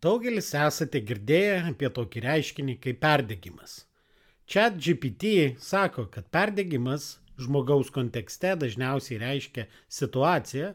[0.00, 3.72] Daugelis esate girdėję apie tokį reiškinį kaip perdegimas.
[4.48, 10.70] Chat GPT sako, kad perdegimas žmogaus kontekste dažniausiai reiškia situaciją,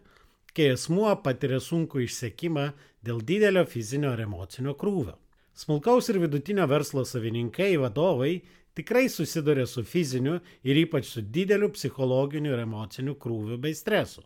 [0.53, 2.67] kai asmuo patiria sunku išsekimą
[3.07, 5.16] dėl didelio fizinio ir emocinio krūvio.
[5.57, 8.36] Smulkaus ir vidutinio verslo savininkai, vadovai
[8.78, 14.21] tikrai susiduria su fiziniu ir ypač su dideliu psichologiniu ir emociniu krūviu bei stresu.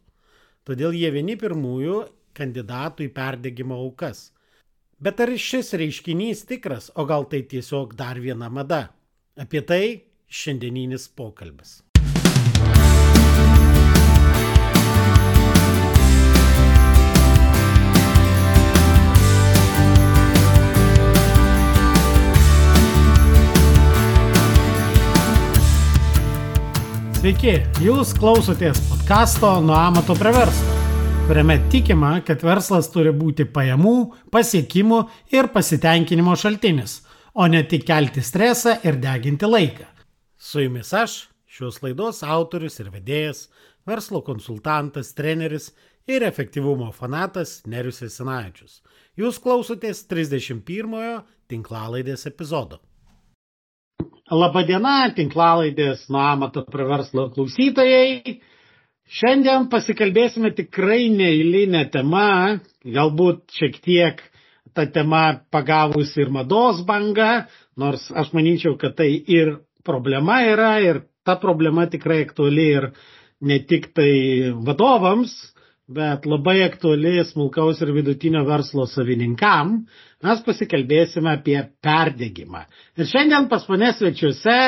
[0.68, 2.02] Todėl jie vieni pirmųjų
[2.36, 4.26] kandidatų į perdegimo aukas–
[5.00, 8.90] Bet ar šis reiškinys tikras, o gal tai tiesiog dar viena mada?
[9.40, 9.84] Apie tai
[10.28, 11.80] šiandieninis pokalbis.
[27.20, 30.79] Sveiki, jūs klausotės podkasto Nuo amato prie verslo
[31.29, 33.92] kuriame tikima, kad verslas turi būti pajamų,
[34.33, 34.97] pasiekimų
[35.30, 36.95] ir pasitenkinimo šaltinis,
[37.38, 39.86] o ne tik kelti stresą ir deginti laiką.
[40.42, 43.44] Su jumis aš, šios laidos autorius ir vedėjas,
[43.86, 45.70] verslo konsultantas, treneris
[46.09, 48.82] ir efektyvumo fanatas Nerius Esinavičius.
[49.14, 52.82] Jūs klausotės 31-ojo tinklalaidės epizodo.
[54.34, 58.39] Labadiena, tinklalaidės nuo amato prie verslo klausytojai.
[59.10, 64.20] Šiandien pasikalbėsime tikrai neįlinę temą, galbūt šiek tiek
[64.78, 71.02] ta tema pagavus ir mados banga, nors aš manyčiau, kad tai ir problema yra ir
[71.26, 72.92] ta problema tikrai aktuali ir
[73.42, 75.34] ne tik tai vadovams,
[75.90, 79.88] bet labai aktuali smulkaus ir vidutinio verslo savininkam.
[80.22, 82.62] Mes pasikalbėsime apie perdėgymą.
[83.00, 84.60] Ir šiandien pas mane svečiuose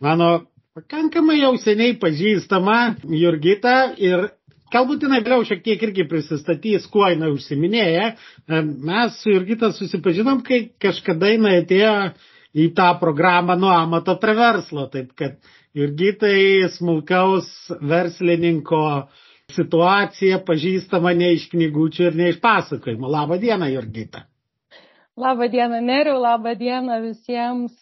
[0.00, 0.30] mano
[0.76, 2.76] pakankamai jau seniai pažįstama
[3.20, 4.28] Jurgita ir
[4.70, 8.12] galbūt jinai vėliau šiek tiek irgi prisistatys, kuo jinai užsiminėja.
[8.14, 11.94] E, mes su Jurgita susipažinom, kai kažkada jinai atėjo
[12.54, 15.40] į tą programą nuo amato prie verslo, taip kad
[15.74, 17.50] Jurgitai smulkaus
[17.82, 18.84] verslininko
[19.54, 23.10] situacija pažįstama ne iš knygučių ir ne iš pasakojimų.
[23.10, 24.28] Labą dieną, Jurgita.
[25.18, 27.74] Labą dieną, Neriu, labą dieną visiems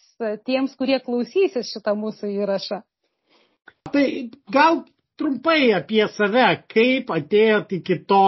[0.46, 2.80] tiems, kurie klausysis šitą mūsų įrašą.
[3.92, 4.06] Tai
[4.52, 4.82] gal
[5.18, 8.24] trumpai apie save, kaip atėjot iki to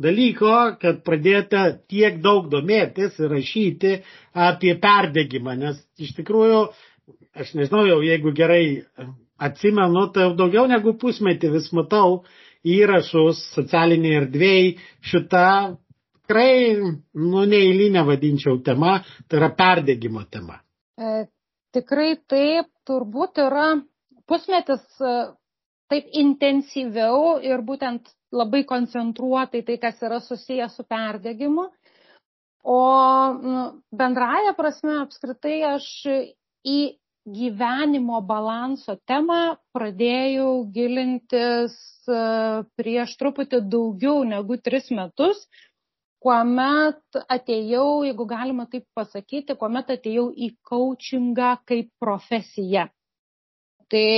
[0.00, 3.96] dalyko, kad pradėjote tiek daug domėtis ir rašyti
[4.48, 6.62] apie perdegimą, nes iš tikrųjų,
[7.36, 8.64] aš nežinau jau, jeigu gerai
[9.40, 12.22] atsimenu, tai jau daugiau negu pusmetį vis matau
[12.64, 14.72] įrašus socialiniai erdvėjai
[15.12, 15.46] šitą
[16.30, 16.78] tikrai,
[17.14, 20.60] nu, neįlinę vadinčiau tema, tai yra perdegimo tema.
[21.00, 21.26] E,
[21.74, 23.68] tikrai taip, turbūt yra
[24.28, 25.14] pusmetis e,
[25.90, 31.66] taip intensyviau ir būtent labai koncentruotai tai, kas yra susijęs su perdegimu.
[32.70, 32.80] O
[33.40, 33.62] nu,
[33.96, 35.86] bendraja prasme apskritai aš
[36.68, 36.78] į
[37.30, 41.74] gyvenimo balanso temą pradėjau gilintis
[42.08, 42.20] e,
[42.80, 45.42] prieš truputį daugiau negu tris metus,
[46.20, 52.88] kuomet atėjau, jeigu galima taip pasakyti, kuomet atėjau į coachingą kaip profesiją.
[53.90, 54.08] Tai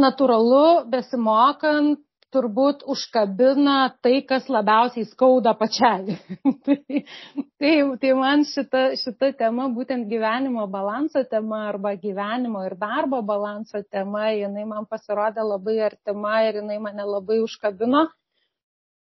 [0.00, 2.00] natūralu, besimokant,
[2.34, 6.16] turbūt užkabina tai, kas labiausiai skauda pačiai.
[6.66, 7.02] tai,
[7.60, 7.72] tai,
[8.02, 14.28] tai man šita, šita tema, būtent gyvenimo balanso tema arba gyvenimo ir darbo balanso tema,
[14.34, 18.06] jinai man pasirodė labai artima ir jinai mane labai užkabino.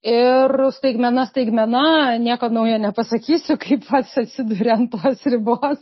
[0.03, 5.79] Ir staigmena, staigmena, nieko naujo nepasakysiu, kaip pats atsidūrė ant tos ribos.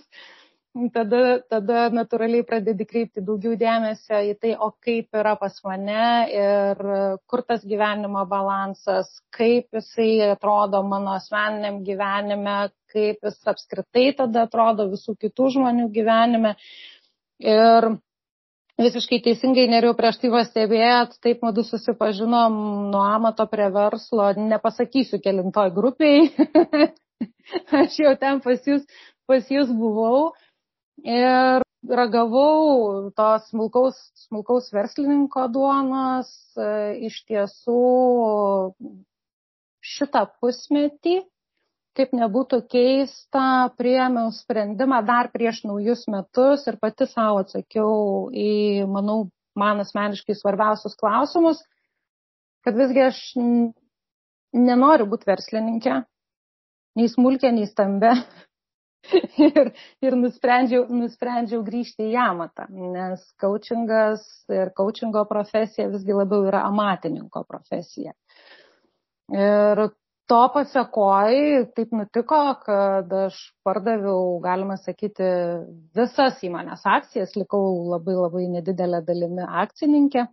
[0.94, 6.82] Tada, tada natūraliai pradedi kreipti daugiau dėmesio į tai, o kaip yra pas mane ir
[7.26, 12.58] kur tas gyvenimo balansas, kaip jisai atrodo mano asmeniniam gyvenime,
[12.92, 16.54] kaip jis apskritai tada atrodo visų kitų žmonių gyvenime.
[17.40, 17.88] Ir
[18.80, 22.56] visiškai teisingai neriau prieš tai pastebėjot, taip madu susipažinom
[22.92, 26.30] nuo amato prie verslo, nepasakysiu kelintoj grupiai,
[27.82, 28.86] aš jau ten pas jūs,
[29.28, 30.30] pas jūs buvau
[31.04, 36.32] ir ragavau tos smulkaus, smulkaus verslininko duonos,
[37.00, 37.80] iš tiesų
[39.80, 41.20] šitą pusmetį
[42.00, 49.26] kaip nebūtų keista, priėmiau sprendimą dar prieš naujus metus ir pati savo atsakiau į, manau,
[49.58, 51.60] man asmeniškai svarbiausius klausimus,
[52.64, 53.20] kad visgi aš
[54.56, 56.00] nenoriu būti verslininkė,
[56.96, 58.14] nei smulkė, nei stambė.
[59.40, 59.70] ir,
[60.04, 67.44] ir nusprendžiau, nusprendžiau grįžti į amatą, nes coachingas ir coachingo profesija visgi labiau yra amatininko
[67.48, 68.12] profesija.
[69.30, 69.88] Ir
[70.30, 71.34] to pasakoj
[71.74, 75.26] taip nutiko, kad aš pardaviau, galima sakyti,
[75.96, 80.28] visas įmonės akcijas, likau labai labai nedidelę dalimi akcininkė.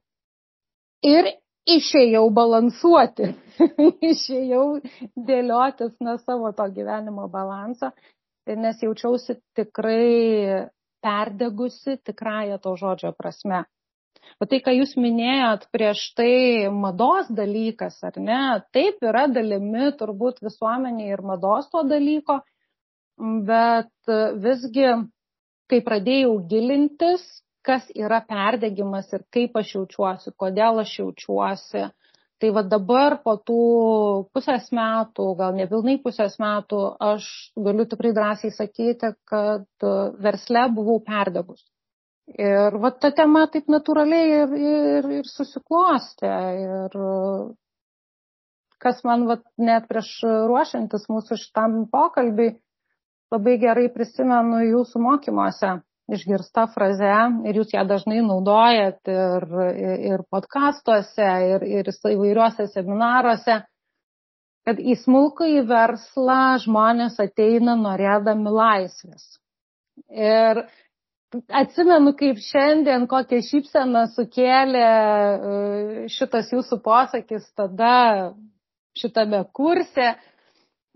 [1.08, 1.32] Ir
[1.78, 3.32] išėjau balansuoti,
[4.12, 4.66] išėjau
[5.30, 7.92] dėliotis nuo savo to gyvenimo balanso,
[8.48, 10.68] nes jaučiausi tikrai
[11.04, 13.66] perdegusi tikrąją to žodžio prasme.
[14.42, 18.42] O tai, ką jūs minėjot prieš tai mados dalykas, ar ne,
[18.76, 22.40] taip yra dalimi turbūt visuomenė ir mados to dalyko,
[23.50, 24.88] bet visgi,
[25.72, 27.24] kai pradėjau gilintis,
[27.68, 31.88] kas yra perdegimas ir kaip aš jaučiuosi, kodėl aš jaučiuosi,
[32.38, 33.62] tai va dabar po tų
[34.38, 39.90] pusės metų, gal nepilnai pusės metų, aš galiu tikrai drąsiai sakyti, kad
[40.28, 41.66] versle buvau perdegus
[42.36, 46.32] Ir va ta tema taip natūraliai ir, ir, ir susiklostė.
[46.64, 46.98] Ir
[48.84, 52.52] kas man va, net prieš ruošiantis mūsų šitam pokalbiui
[53.34, 55.78] labai gerai prisimenu jūsų mokymuose
[56.14, 57.16] išgirsta fraze
[57.50, 63.60] ir jūs ją dažnai naudojat ir, ir, ir podkastuose, ir, ir įvairiuose seminaruose,
[64.68, 69.28] kad į smulkų į verslą žmonės ateina norėdami laisvės.
[70.12, 70.64] Ir
[71.62, 75.52] Atsimenu, kaip šiandien kokią šypseną sukėlė e,
[76.12, 77.94] šitas jūsų posakis tada
[78.98, 80.08] šitame kurse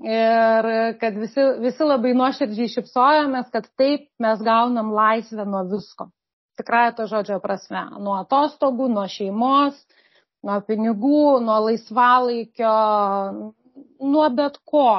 [0.02, 0.70] ir
[1.02, 6.10] kad visi, visi labai nuoširdžiai šypsojomės, kad taip mes gaunam laisvę nuo visko.
[6.60, 7.84] Tikrai to žodžio prasme.
[8.02, 9.78] Nuo atostogų, nuo šeimos,
[10.46, 12.76] nuo pinigų, nuo laisvalaikio,
[14.02, 14.90] nuo bet ko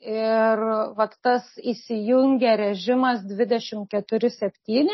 [0.00, 0.62] ir
[0.96, 4.88] vat tas įsijungia režimas 24-7,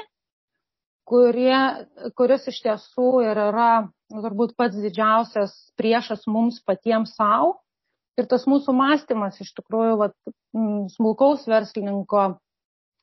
[1.07, 1.59] kurie,
[2.19, 3.71] kuris iš tiesų ir yra
[4.11, 7.57] turbūt pats didžiausias priešas mums patiems savo.
[8.17, 10.15] Ir tas mūsų mąstymas iš tikrųjų vat,
[10.95, 12.39] smulkaus verslininko,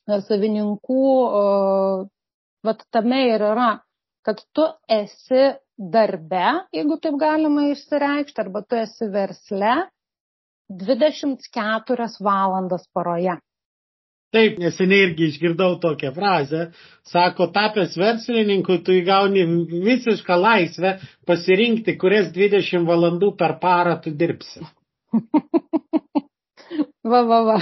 [0.10, 1.04] e, savininkų,
[2.66, 3.76] vat tame ir yra,
[4.26, 9.76] kad tu esi darbe, jeigu taip galima išsireikšti, arba tu esi versle
[10.80, 13.38] 24 valandas paroje.
[14.34, 16.64] Taip, neseniai irgi išgirdau tokią frazę.
[17.06, 19.44] Sako, tapęs verslininku, tu įgauni
[19.86, 20.96] visišką laisvę
[21.30, 24.66] pasirinkti, kurias 20 valandų per parą tu dirbsi.
[27.12, 27.60] va, va, va.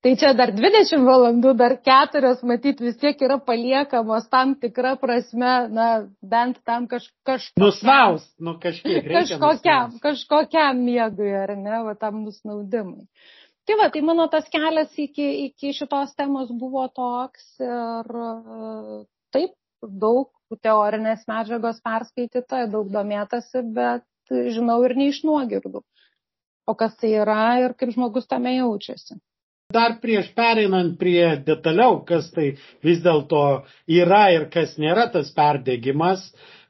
[0.00, 5.50] Tai čia dar 20 valandų, dar 4 matyt vis tiek yra paliekamos tam tikra prasme,
[5.68, 5.88] na,
[6.24, 7.66] bent tam kaž, kažkokiam.
[7.66, 9.04] Nusnaus, nu kažkiek.
[9.04, 10.00] Kažkokiam, nusnaus.
[10.06, 13.04] kažkokiam miegui, ar ne, va tam nusnaudimui.
[13.68, 18.12] Tai va, tai mano tas kelias iki, iki šitos temos buvo toks ir
[19.36, 19.52] taip,
[19.84, 20.32] daug
[20.64, 25.84] teorinės medžiagos perskaityta, daug domėtasi, bet žinau ir neišnuogirdų.
[26.64, 29.20] O kas tai yra ir kaip žmogus tame jaučiasi.
[29.70, 33.42] Dar prieš pereinant prie detaliau, kas tai vis dėlto
[33.86, 36.24] yra ir kas nėra tas perdegimas,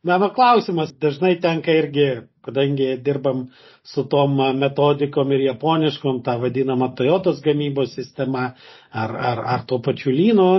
[0.05, 2.09] mano klausimas dažnai tenka irgi,
[2.45, 3.47] kadangi dirbam
[3.85, 8.51] su tom metodikom ir japoniškom, tą vadinamą Toyotos gamybos sistemą
[8.93, 10.51] ar, ar, ar tuo pačiu lynu,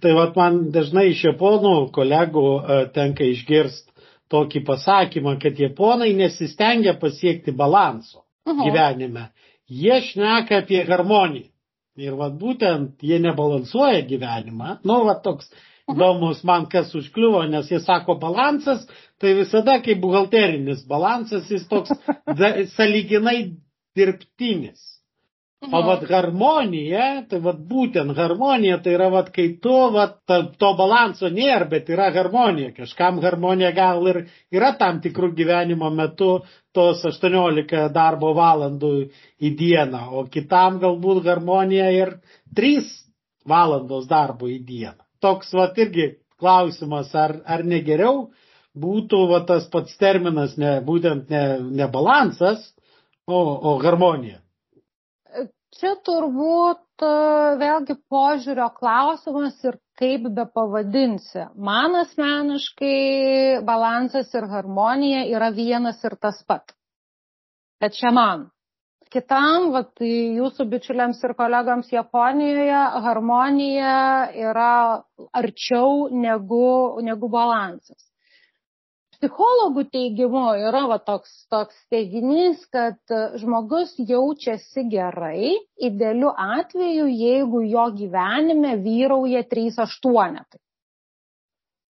[0.00, 3.92] tai vat man dažnai iš japonų kolegų e, tenka išgirsti
[4.32, 8.62] tokį pasakymą, kad japonai nesistengia pasiekti balanso Aha.
[8.64, 9.28] gyvenime.
[9.68, 11.51] Jie šneka apie harmoniją.
[12.00, 14.78] Ir vad būtent jie nebalansuoja gyvenimą.
[14.88, 15.50] Nu, va toks
[15.92, 18.86] įdomus man kas užkliuvo, nes jie sako balansas,
[19.20, 21.92] tai visada kaip buhalterinis balansas, jis toks
[22.76, 23.36] saliginai
[23.96, 24.80] dirbtinis.
[25.70, 30.72] O vat harmonija, tai vat būtent harmonija, tai yra vat kai tu, vat ta, to
[30.78, 32.72] balanso nėra, bet yra harmonija.
[32.74, 34.18] Kažkam harmonija gal ir
[34.50, 36.32] yra tam tikrų gyvenimo metu
[36.74, 38.92] tos 18 darbo valandų
[39.38, 42.16] į dieną, o kitam galbūt harmonija ir
[42.58, 42.90] 3
[43.46, 44.98] valandos darbo į dieną.
[45.22, 48.32] Toks vat irgi klausimas, ar, ar negeriau
[48.74, 52.72] būtų vat tas pats terminas, ne, būtent ne, ne balansas,
[53.30, 54.41] o, o harmonija.
[55.72, 57.10] Čia turbūt e,
[57.60, 61.46] vėlgi požiūrio klausimas ir kaip be pavadinsi.
[61.68, 66.74] Man asmeniškai balansas ir harmonija yra vienas ir tas pat.
[67.80, 68.50] Bet čia man.
[69.12, 73.96] Kitam, vat, jūsų bičiuliams ir kolegams Japonijoje, harmonija
[74.44, 74.70] yra
[75.36, 76.64] arčiau negu,
[77.04, 78.11] negu balansas
[79.22, 87.62] psichologų teigimu yra va toks, toks teiginys, kad e, žmogus jaučiasi gerai, idealiu atveju, jeigu
[87.70, 90.58] jo gyvenime vyrauja 3 aštuonetai.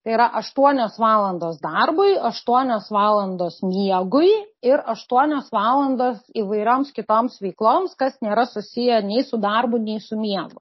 [0.02, 4.32] Tai yra 8 valandos darbui, 8 valandos miegui
[4.66, 10.60] ir 8 valandos įvairioms kitoms veikloms, kas nėra susiję nei su darbu, nei su miegu.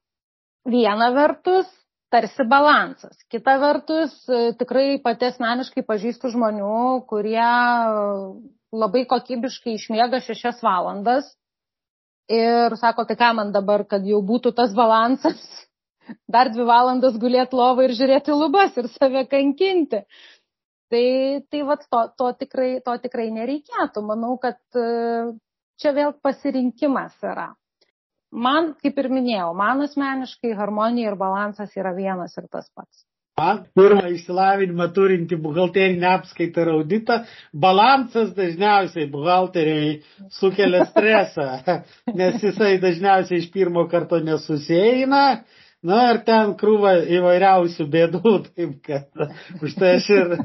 [0.63, 1.67] Viena vertus,
[2.11, 3.15] tarsi balansas.
[3.31, 4.13] Kita vertus,
[4.59, 6.73] tikrai pati asmeniškai pažįstu žmonių,
[7.09, 7.51] kurie
[8.71, 11.29] labai kokybiškai išmiega 6 valandas
[12.31, 15.39] ir sako, tai ką man dabar, kad jau būtų tas balansas,
[16.35, 20.05] dar dvi valandas gulėti lovą ir žiūrėti lubas ir save kankinti.
[20.91, 21.05] Tai,
[21.47, 24.01] tai vat, to, to, tikrai, to tikrai nereikėtų.
[24.03, 24.87] Manau, kad e,
[25.79, 27.53] čia vėl pasirinkimas yra.
[28.31, 33.03] Man, kaip ir minėjau, man asmeniškai harmonija ir balansas yra vienas ir tas pats.
[33.39, 37.17] Man, pirmą išsilavinimą turinti buhalterinę apskaitą ir auditą,
[37.65, 39.93] balansas dažniausiai buhalteriai
[40.35, 41.47] sukelia stresą,
[42.19, 45.23] nes jisai dažniausiai iš pirmo karto nesusieina
[45.81, 50.35] Na ir ten krūva įvairiausių bėdų, taip kad už tai aš ir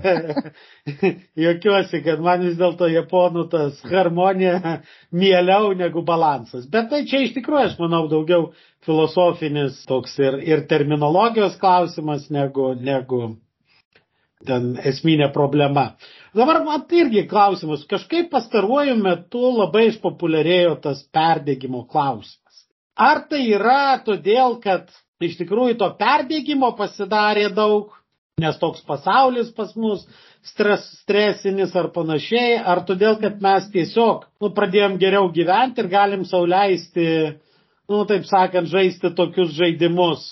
[1.47, 4.79] jokiuosi, kad man vis dėlto japonų tas harmonija
[5.13, 6.65] mieliau negu balansas.
[6.73, 8.49] Bet tai čia iš tikrųjų, aš manau, daugiau
[8.89, 13.35] filosofinis toks ir, ir terminologijos klausimas negu, negu
[14.49, 15.91] ten esminė problema.
[16.37, 22.63] Dabar man irgi klausimas, kažkaip pastaruoju metu labai išpopuliarėjo tas perdėgymo klausimas.
[22.97, 24.89] Ar tai yra todėl, kad
[25.25, 27.95] iš tikrųjų to perdėgymo pasidarė daug,
[28.41, 30.05] nes toks pasaulis pas mus
[30.45, 36.27] stres, stresinis ar panašiai, ar todėl, kad mes tiesiog nu, pradėjom geriau gyventi ir galim
[36.29, 37.07] sauliaisti,
[37.89, 40.27] nu, taip sakant, žaisti tokius žaidimus.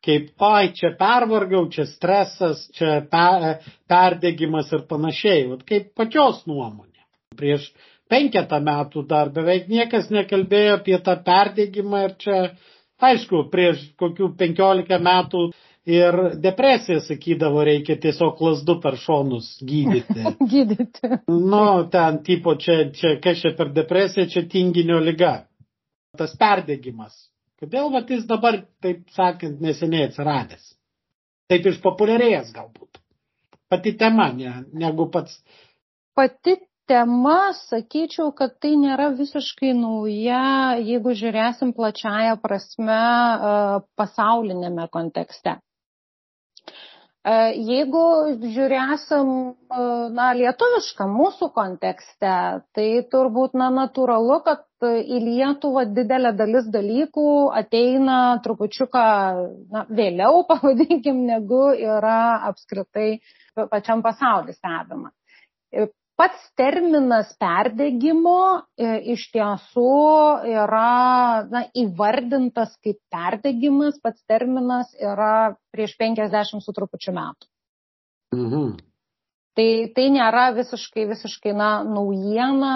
[0.00, 5.42] Kaip, oi, čia pervargau, čia stresas, čia per, perdėgymas ir panašiai.
[5.50, 7.04] Vat kaip pačios nuomonė.
[7.36, 7.66] Prieš
[8.10, 12.38] penketą metų dar beveik niekas nekalbėjo apie tą perdėgymą ir čia
[13.00, 15.44] Aišku, prieš kokių 15 metų
[15.88, 20.34] ir depresiją sakydavo, reikia tiesiog lasdu per šonus gydyti.
[20.52, 21.12] gydyti.
[21.28, 25.34] Nu, ten tipo, čia, čia, kas čia per depresiją, čia tinginio lyga.
[26.18, 27.14] Tas perdėgymas.
[27.60, 30.72] Kodėl vat jis dabar, taip sakant, neseniai atsiradęs?
[31.50, 33.00] Taip išpopuliarėjęs galbūt.
[33.70, 35.40] Pati tema, ne, negu pats.
[36.16, 36.56] Pati
[36.90, 40.44] tema, sakyčiau, kad tai nėra visiškai nauja,
[40.82, 43.50] jeigu žiūrėsim plačiaja prasme e,
[44.00, 45.52] pasaulinėme kontekste.
[47.20, 47.34] E,
[47.68, 48.02] jeigu
[48.56, 49.84] žiūrėsim, e,
[50.16, 52.34] na, lietuvišką mūsų kontekste,
[52.74, 57.28] tai turbūt, na, natūralu, kad į Lietuvą didelė dalis dalykų
[57.62, 59.06] ateina trupučiuką,
[59.76, 62.18] na, vėliau, pavadinkim, negu yra
[62.50, 63.12] apskritai
[63.70, 65.14] pačiam pasauliu stebima
[66.20, 68.40] pats terminas perdegimo
[68.76, 69.92] e, iš tiesų
[70.52, 77.48] yra na, įvardintas kaip perdegimas, pats terminas yra prieš 50 su trupučiu metų.
[78.36, 78.66] Mhm.
[79.56, 82.74] Tai, tai nėra visiškai, visiškai na, naujiena,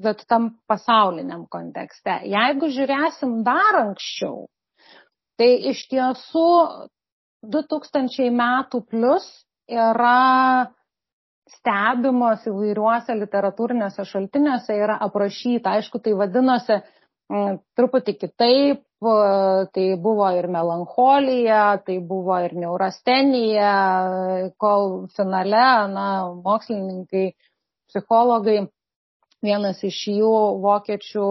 [0.00, 2.16] bet tam pasauliniam kontekste.
[2.32, 4.48] Jeigu žiūrėsim dar anksčiau,
[5.38, 6.48] tai iš tiesų
[7.44, 9.28] 2000 metų plus
[9.68, 10.72] yra
[11.52, 15.76] stebimos įvairiuose literatūrinėse šaltiniuose yra aprašyta.
[15.78, 16.82] Aišku, tai vadinosi m,
[17.32, 23.74] mm, truputį kitaip, tai buvo ir melancholija, tai buvo ir neurastenija,
[24.58, 26.08] kol finale, na,
[26.42, 27.28] mokslininkai,
[27.88, 28.66] psichologai,
[29.44, 30.32] vienas iš jų
[30.64, 31.28] vokiečių,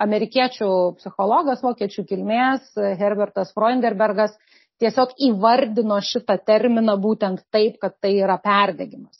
[0.00, 4.32] amerikiečių psichologas, vokiečių kilmės, Herbertas Freunderbergas,
[4.80, 9.19] tiesiog įvardino šitą terminą būtent taip, kad tai yra perdegimas.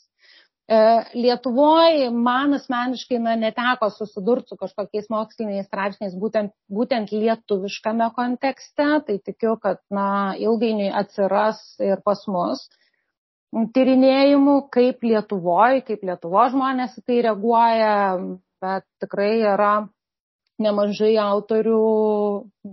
[0.69, 0.81] E,
[1.17, 9.17] Lietuvoje man asmeniškai na, neteko susidurti su kažkokiais moksliniais straipsniais būtent, būtent lietuviškame kontekste, tai
[9.25, 12.67] tikiu, kad na, ilgainiui atsiras ir pas mus
[13.51, 17.95] tyrinėjimų, kaip Lietuvoje, kaip Lietuvo žmonės į tai reaguoja,
[18.63, 19.73] bet tikrai yra
[20.61, 21.79] nemažai autorių,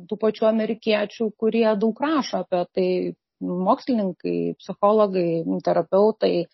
[0.09, 2.91] tų pačių amerikiečių, kurie daug rašo apie tai,
[3.39, 6.49] mokslininkai, psichologai, terapeutai,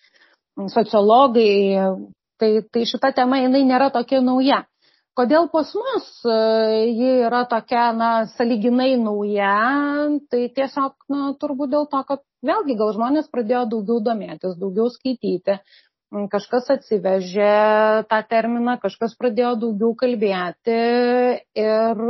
[0.71, 1.81] sociologai,
[2.39, 4.65] tai, tai šita tema jinai nėra tokia nauja.
[5.15, 6.37] Kodėl pas mus e,
[6.91, 9.55] ji yra tokia, na, saliginai nauja,
[10.31, 15.61] tai tiesiog, na, turbūt dėl to, kad vėlgi gal žmonės pradėjo daugiau domėtis, daugiau skaityti,
[16.35, 17.55] kažkas atsivežė
[18.11, 20.81] tą terminą, kažkas pradėjo daugiau kalbėti
[21.63, 22.05] ir,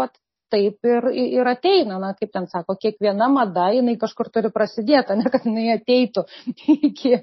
[0.00, 0.16] vat,
[0.52, 5.32] taip ir, ir ateina, na, kaip ten sako, kiekviena mada, jinai kažkur turi prasidėti, ne
[5.32, 6.26] kad jinai ateitų
[6.88, 7.22] iki,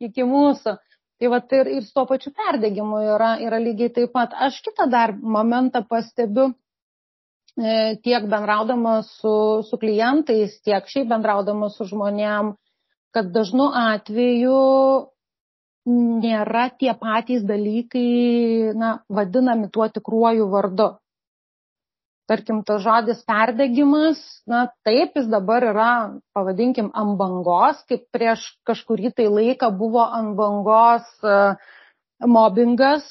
[0.00, 0.76] iki mūsų.
[1.18, 4.34] Tai va ir, ir su tuo pačiu perdegimu yra, yra lygiai taip pat.
[4.46, 9.34] Aš kitą dar momentą pastebiu e, tiek bendraudama su,
[9.66, 12.52] su klientais, tiek šiaip bendraudama su žmonėm,
[13.16, 14.60] kad dažnu atveju
[15.88, 20.92] nėra tie patys dalykai, na, vadinami tuo tikruoju vardu.
[22.28, 25.92] Tarkim, tas žodis perdegimas, na taip, jis dabar yra,
[26.36, 31.56] pavadinkim, ant bangos, kaip prieš kažkurį tai laiką buvo ant bangos uh,
[32.20, 33.06] mobbingas,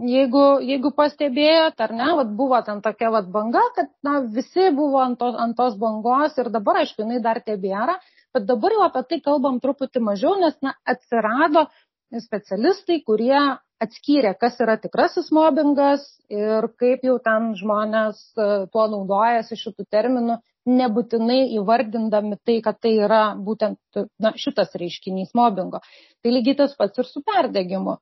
[0.00, 5.00] jeigu, jeigu pastebėjot, ar ne, vat buvo ten tokia vat banga, kad na, visi buvo
[5.04, 7.96] ant, to, ant tos bangos ir dabar, aišku, jinai dar tebėra,
[8.36, 11.66] bet dabar jau apie tai kalbam truputį mažiau, nes na, atsirado
[12.14, 13.38] specialistai, kurie
[13.82, 20.38] atskyrė, kas yra tikrasis mobbingas ir kaip jau ten žmonės e, tuo naudojasi šitų terminų,
[20.66, 25.82] nebūtinai įvardindami tai, kad tai yra būtent na, šitas reiškinys mobbingo.
[26.22, 27.98] Tai lygiai tas pats ir su perdegimu.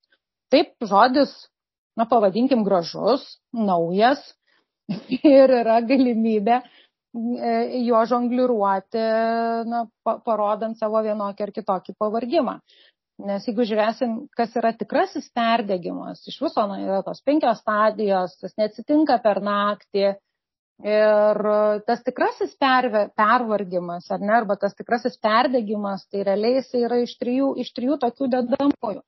[0.52, 1.34] Taip, žodis,
[1.98, 4.22] na, pavadinkim, gražus, naujas
[5.24, 7.52] ir yra galimybė e,
[7.84, 9.04] jo žongliruoti,
[9.68, 12.60] na, parodant savo vienokį ar kitokį pavargimą.
[13.22, 18.56] Nes jeigu žiūrėsim, kas yra tikrasis perdegimas, iš viso na, yra tos penkios stadijos, tas
[18.58, 20.14] neatsitinka per naktį.
[20.82, 21.38] Ir
[21.86, 27.12] tas tikrasis perve, pervargimas, ar ne, arba tas tikrasis perdegimas, tai realiai jis yra iš
[27.20, 29.04] trijų, iš trijų tokių dedamųjų.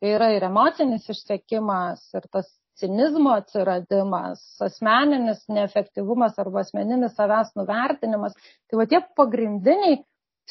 [0.00, 2.48] Tai yra ir emocinis išsekimas, ir tas
[2.80, 8.32] cinizmo atsiradimas, asmeninis neefektyvumas arba asmeninis savęs nuvertinimas.
[8.70, 10.00] Tai va tie pagrindiniai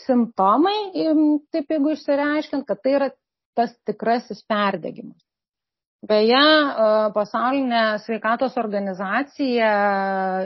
[0.05, 0.77] simptomai,
[1.53, 3.09] taip jeigu išsireiškint, kad tai yra
[3.57, 5.19] tas tikrasis perdegimas.
[5.99, 6.43] Beje,
[7.11, 9.71] pasaulinė sveikatos organizacija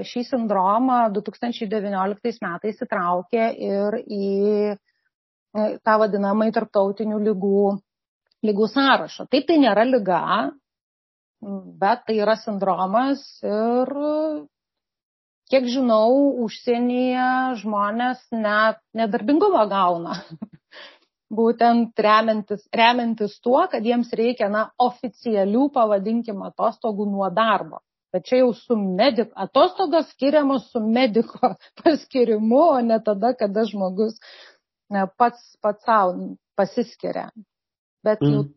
[0.09, 4.31] šį sindromą 2019 metais įtraukė ir į
[5.85, 7.67] tą vadinamą tarptautinių lygų,
[8.49, 9.27] lygų sąrašą.
[9.29, 10.23] Taip tai nėra lyga,
[11.83, 13.93] bet tai yra sindromas ir
[15.53, 17.29] kiek žinau, užsienyje
[17.61, 20.17] žmonės net nedarbingumą gauna.
[21.37, 27.83] Būtent remiantis, remiantis tuo, kad jiems reikia, na, oficialių, pavadinkim, atostogų nuo darbo.
[28.13, 34.17] Bet čia jau su mediko, atostogos skiriamos su mediko paskirimu, o ne tada, kada žmogus
[34.93, 37.29] ne, pats, pats savo pasiskiria.
[38.05, 38.49] Bet mm.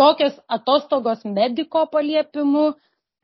[0.00, 2.70] tokios atostogos mediko paliepimu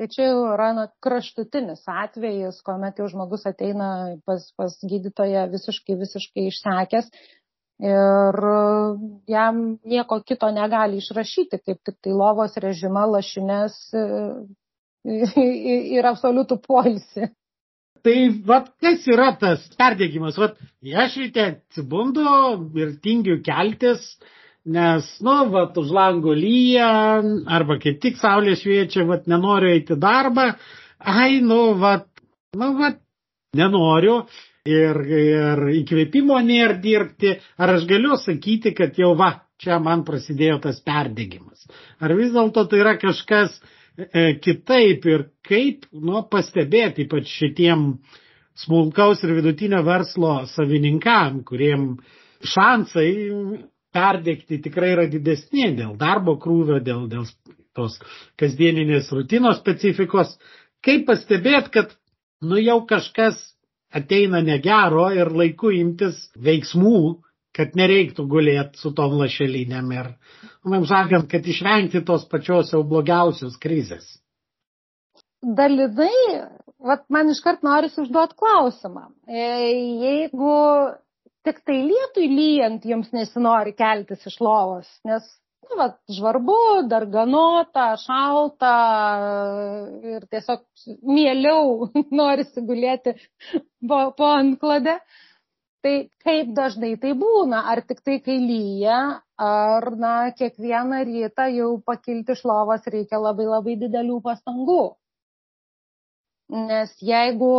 [0.01, 3.89] Tai čia jau yra na, kraštutinis atvejis, kuomet jau žmogus ateina
[4.25, 7.11] pas, pas gydytoją visiškai, visiškai išsekęs
[7.91, 8.39] ir
[9.29, 9.61] jam
[9.93, 13.77] nieko kito negali išrašyti, kaip tik tai lovos režimą, lašinės
[15.05, 17.29] ir absoliutų poilsį.
[18.01, 20.41] Tai vat, kas yra tas perdėgymas?
[20.41, 20.57] Vat,
[21.05, 22.25] aš ryte atsibundu
[22.81, 24.37] ir tingiu keltis, uh,
[24.71, 26.91] nes, nu, vat, už lango lyja,
[27.51, 30.53] arba kaip tik saulė šviečia, vat, nenoriu eiti darbą,
[30.99, 32.07] ai, nu, vat,
[32.57, 33.01] nu, vat,
[33.57, 34.23] nenoriu.
[34.69, 39.31] Ir, ir įkvėpimo nėra dirbti, ar aš galiu sakyti, kad jau va,
[39.61, 41.65] čia man prasidėjo tas perdegimas.
[41.97, 43.57] Ar vis dėlto tai yra kažkas
[43.97, 45.09] e, kitaip?
[45.09, 47.89] Ir kaip, nu, pastebėti, ypač šitiem
[48.61, 51.95] smulkaus ir vidutinio verslo savininkam, kuriem
[52.45, 53.09] šansai
[53.95, 57.27] perdegti tikrai yra didesni dėl darbo krūvio, dėl, dėl
[57.77, 57.99] tos
[58.41, 60.37] kasdieninės rutinos specifikos.
[60.85, 61.97] Kaip pastebėt, kad
[62.41, 63.41] nu jau kažkas
[63.93, 67.21] ateina negero ir laiku imtis veiksmų,
[67.57, 70.11] kad nereiktų gulėti su tom lašelinėm ir,
[70.63, 74.07] man sakant, kad išvengti tos pačios jau blogiausios krizės.
[75.43, 76.45] Dalinai,
[76.85, 79.09] vat man iškart norisi užduoti klausimą.
[79.27, 79.47] E,
[80.05, 80.55] jeigu
[81.47, 85.25] tik tai lietui lyjant jums nesinori keltis iš lovos, nes,
[85.65, 86.59] nu, va, žvarbu,
[86.91, 88.75] darganota, šalta
[90.15, 90.65] ir tiesiog
[91.17, 91.89] mieliau
[92.21, 93.17] norisi gulėti
[93.55, 94.99] po, po antklode.
[95.81, 98.97] Tai kaip dažnai tai būna, ar tik tai kai lyja,
[99.41, 104.83] ar, na, kiekvieną rytą jau pakilti iš lovos reikia labai labai didelių pastangų.
[106.69, 107.55] Nes jeigu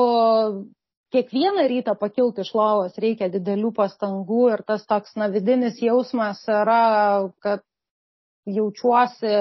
[1.12, 7.30] kiekvieną rytą pakilti iš lovos reikia didelių pastangų ir tas toks na, vidinis jausmas yra,
[7.44, 7.64] kad
[8.48, 9.34] jaučiuosi,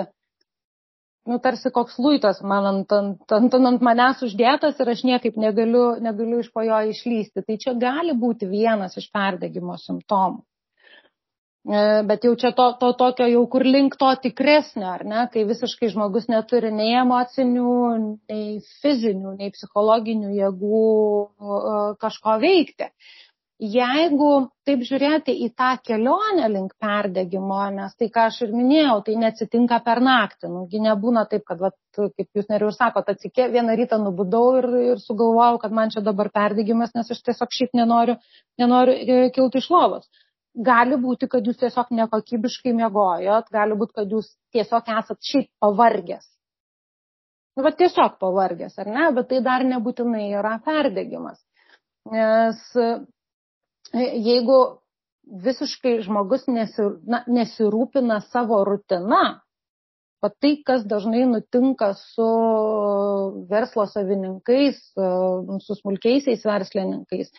[1.30, 5.86] nu, tarsi koks luitas man ant, ant, ant, ant manęs uždėtas ir aš niekaip negaliu,
[6.02, 7.44] negaliu iš po jo išlysti.
[7.46, 10.42] Tai čia gali būti vienas iš perdegimo simptomų.
[11.70, 15.44] E, bet jau čia to, to tokio jau kur link to tikresnio, ar ne, kai
[15.46, 17.74] visiškai žmogus neturi nei emocinių,
[18.32, 18.46] nei
[18.82, 20.80] fizinių, nei psichologinių jėgų
[22.02, 22.88] kažko veikti.
[23.60, 24.30] Jeigu
[24.66, 29.78] taip žiūrėti į tą kelionę link perdegimo, nes tai, ką aš ir minėjau, tai neatsitinka
[29.84, 30.50] per naktį.
[30.54, 34.68] Nugi nebūna taip, kad, vat, kaip jūs neriu ir sakot, atsikė, vieną rytą nubudau ir,
[34.94, 38.16] ir sugalvojau, kad man čia dabar perdegimas, nes aš tiesiog šiaip nenoriu,
[38.58, 40.08] nenoriu e, kilti iš lovos
[40.54, 46.26] gali būti, kad jūs tiesiog nekokybiškai miegojot, gali būti, kad jūs tiesiog esat šiaip pavargęs.
[47.56, 51.40] Nu, va tiesiog pavargęs, ar ne, bet tai dar nebūtinai yra perdegimas.
[52.10, 52.88] Nes e,
[53.94, 54.58] jeigu
[55.44, 59.40] visiškai žmogus nesir, na, nesirūpina savo rutina,
[60.20, 62.28] o tai, kas dažnai nutinka su
[63.50, 65.10] verslo savininkais, e,
[65.66, 67.34] su smulkiaisiais verslininkais,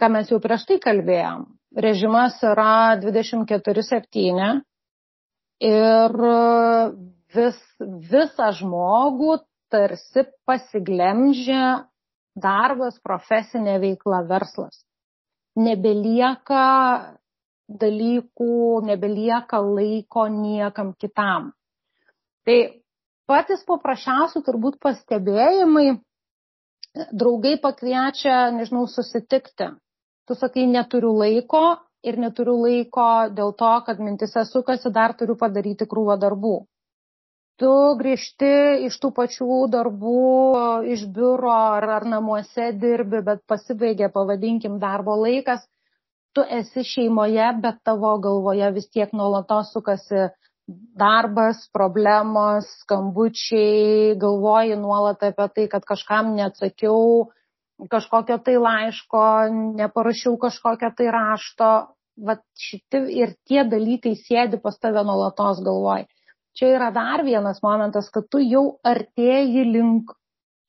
[0.00, 1.46] ką mes jau prieš tai kalbėjom.
[1.84, 4.60] Režimas yra 24-7
[5.64, 6.14] ir
[7.34, 7.58] vis,
[8.12, 9.38] visą žmogų
[9.74, 11.84] tarsi pasiglemžia
[12.34, 14.82] darbas, profesinė veikla, verslas.
[15.58, 16.64] Nebelieka
[17.68, 21.52] dalykų, nebelieka laiko niekam kitam.
[22.44, 22.56] Tai
[23.30, 25.94] patys paprasčiausi turbūt pastebėjimai,
[26.94, 29.72] draugai pakviečia, nežinau, susitikti.
[30.28, 31.64] Tu sakai, neturiu laiko
[32.04, 36.56] ir neturiu laiko dėl to, kad mintise sukasi, dar turiu padaryti krūvą darbų
[37.60, 38.50] tu grįžti
[38.88, 40.14] iš tų pačių darbų,
[40.94, 45.62] iš biuro ar, ar namuose dirbi, bet pasibaigė, pavadinkim, darbo laikas,
[46.34, 50.28] tu esi šeimoje, bet tavo galvoje vis tiek nuolatos sukasi
[50.68, 57.28] darbas, problemos, skambučiai, galvoji nuolat apie tai, kad kažkam neatsakiau,
[57.90, 59.24] kažkokio tai laiško,
[59.80, 61.70] neparašiau kažkokio tai rašto,
[62.24, 66.06] va šiti ir tie dalykai sėdi pas tave nuolatos galvoj
[66.54, 70.12] čia yra dar vienas momentas, kad tu jau artėji link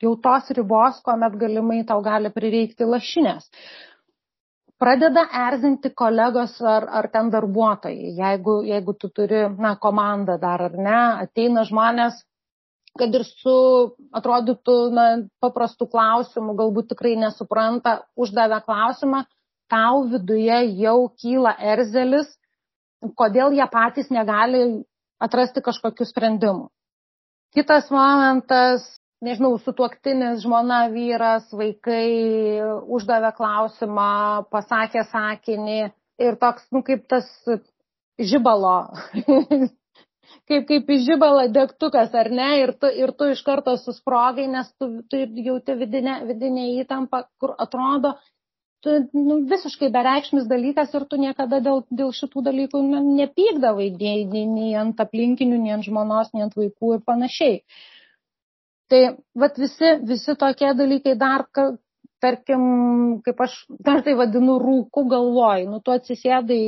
[0.03, 3.47] jau tos ribos, kuomet galimai tau gali prireikti lašinės.
[4.85, 10.75] Pradeda erzinti kolegos ar, ar ten darbuotojai, jeigu, jeigu tu turi na, komandą dar ar
[10.77, 12.19] ne, ateina žmonės,
[12.99, 13.55] kad ir su,
[14.19, 15.05] atrodytų, na,
[15.41, 19.23] paprastų klausimų, galbūt tikrai nesupranta, uždavė klausimą,
[19.73, 22.29] tau viduje jau kyla erzelis,
[23.17, 24.61] kodėl jie patys negali
[25.17, 26.69] atrasti kažkokių sprendimų.
[27.57, 28.85] Kitas momentas,
[29.23, 32.09] nežinau, sutuoktinis, žmona, vyras, vaikai
[32.97, 34.09] uždavė klausimą,
[34.51, 35.79] pasakė sakinį
[36.25, 37.27] ir toks, nu, kaip tas
[38.19, 38.75] žibalo,
[40.49, 44.69] kaip, kaip iš žibalo degtukas, ar ne, ir tu, ir tu iš karto susprogai, nes
[44.79, 48.15] tu, tu jauti vidinę, vidinę įtampą, kur atrodo,
[48.85, 54.23] tu nu, visiškai bereikšmis dalykas ir tu niekada dėl, dėl šitų dalykų nu, nepykdavai nei,
[54.29, 57.59] nei, nei ant aplinkinių, nei ant žmonos, nei ant vaikų ir panašiai.
[58.91, 59.01] Tai
[59.41, 61.45] vat visi, visi tokie dalykai dar,
[62.21, 62.65] tarkim,
[63.25, 63.55] kaip aš
[63.87, 66.61] dažnai vadinu, rūkų galvoj, nu tu atsisėdai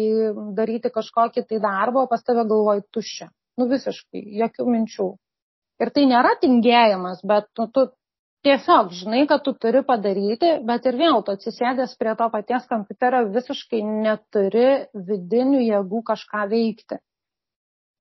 [0.57, 3.29] daryti kažkokį tai darbą, pas tave galvoj tuščia.
[3.57, 5.07] Nu visiškai, jokių minčių.
[5.81, 7.85] Ir tai nėra tingėjimas, bet nu, tu
[8.45, 13.27] tiesiog žinai, kad tu turi padaryti, bet ir vėl tu atsisėdęs prie to paties kompiuterio
[13.33, 14.69] visiškai neturi
[15.09, 16.99] vidinių jėgų kažką veikti.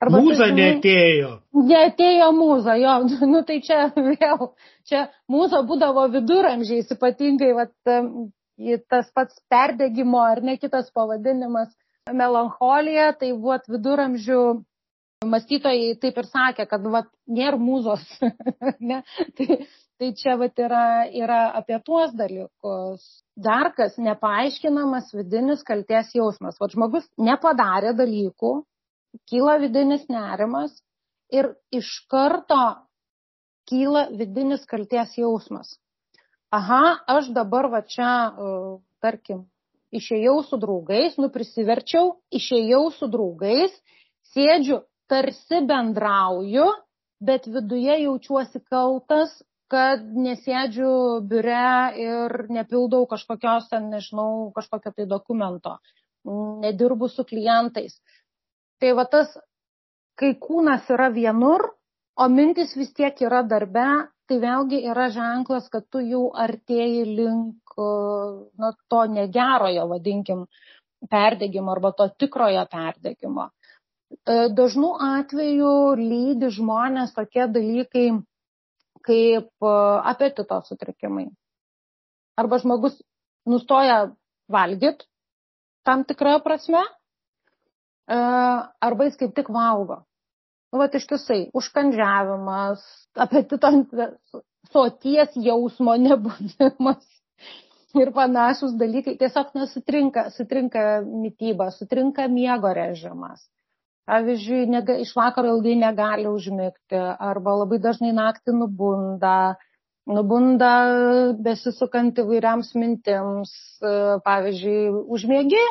[0.04, 1.30] Arba mūza tai, netėjo.
[1.70, 2.94] Netėjo mūza, jo,
[3.32, 4.50] nu tai čia vėl,
[4.88, 7.72] čia mūza būdavo viduramžiais, ypatingai vat,
[8.92, 11.72] tas pats perdegimo ar ne kitas pavadinimas
[12.12, 14.42] melancholija, tai vat viduramžių
[15.26, 18.04] mąstytojai taip ir sakė, kad vat, nėra mūzos.
[18.92, 19.00] ne?
[19.38, 19.64] tai,
[19.96, 23.04] Tai čia vat yra, yra apie tuos dalykus.
[23.32, 26.58] Dar kas nepaaiškinamas vidinis kalties jausmas.
[26.60, 28.50] Vat žmogus nepadarė dalykų,
[29.30, 30.74] kyla vidinis nerimas
[31.32, 32.60] ir iš karto
[33.70, 35.76] kyla vidinis kalties jausmas.
[36.54, 38.10] Aha, aš dabar va čia,
[39.02, 39.44] tarkim,
[39.96, 43.74] išėjau su draugais, nu prisiverčiau, išėjau su draugais,
[44.34, 46.68] sėdžiu, tarsi bendrauju,
[47.26, 49.34] bet viduje jaučiuosi kaltas
[49.72, 50.90] kad nesėdžiu
[51.26, 55.76] biure ir nepildau kažkokios ten, nežinau, kažkokio tai dokumento,
[56.62, 57.98] nedirbu su klientais.
[58.80, 59.30] Tai va tas,
[60.20, 61.64] kai kūnas yra vienur,
[62.16, 63.86] o mintis vis tiek yra darbe,
[64.28, 70.46] tai vėlgi yra ženklas, kad tu jau artėjai link na, to negerojo, vadinkim,
[71.10, 73.50] perdegimo arba to tikrojo perdegimo.
[74.10, 78.06] E, dažnų atveju lydi žmonės tokie dalykai,
[79.06, 79.74] kaip e,
[80.12, 81.26] apetito sutrikimai.
[82.40, 82.96] Arba žmogus
[83.48, 83.98] nustoja
[84.52, 85.06] valgyti
[85.86, 86.82] tam tikrą prasme,
[88.06, 90.02] arba jis kaip tik valgo.
[90.72, 92.82] Nu, va, ištisai, užkandžiavimas,
[93.22, 93.70] apetito
[94.72, 97.04] soties jausmo nebuvimas
[98.02, 99.16] ir panašus dalykai.
[99.20, 103.46] Tiesiog nesutrinka, sutrinka mytyba, sutrinka miego režimas.
[104.06, 106.98] Pavyzdžiui, nega, iš vakaro ilgai negali užmigti
[107.30, 109.56] arba labai dažnai naktį nubunda,
[110.06, 110.74] nubunda
[111.42, 113.56] besisukant įvairiams mintims.
[114.28, 115.64] Pavyzdžiui, užmėgi,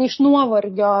[0.00, 0.92] iš nuovargio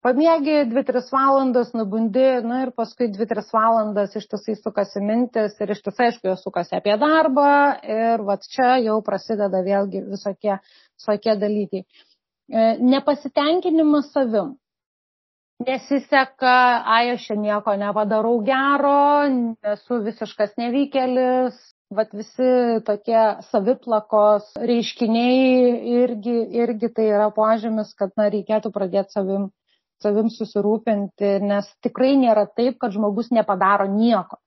[0.00, 6.30] Pamiegi 2-3 valandas, nubundi, na ir paskui 2-3 valandas ištisai sukasi mintis ir ištisai, aišku,
[6.30, 7.50] jos sukasi apie darbą
[7.84, 10.56] ir va čia jau prasideda vėlgi visokie,
[10.96, 11.82] visokie dalykai.
[11.84, 14.54] E, nepasitenkinimas savim.
[15.68, 16.56] Nesiseka,
[16.96, 18.96] ai, aš čia nieko nepadarau gero,
[19.74, 22.50] esu visiškas nevykėlis, vat visi
[22.86, 29.48] tokie saviplakos reiškiniai irgi, irgi tai yra požymis, kad na, reikėtų pradėti savim
[30.00, 34.40] savim susirūpinti, nes tikrai nėra taip, kad žmogus nepadaro nieko.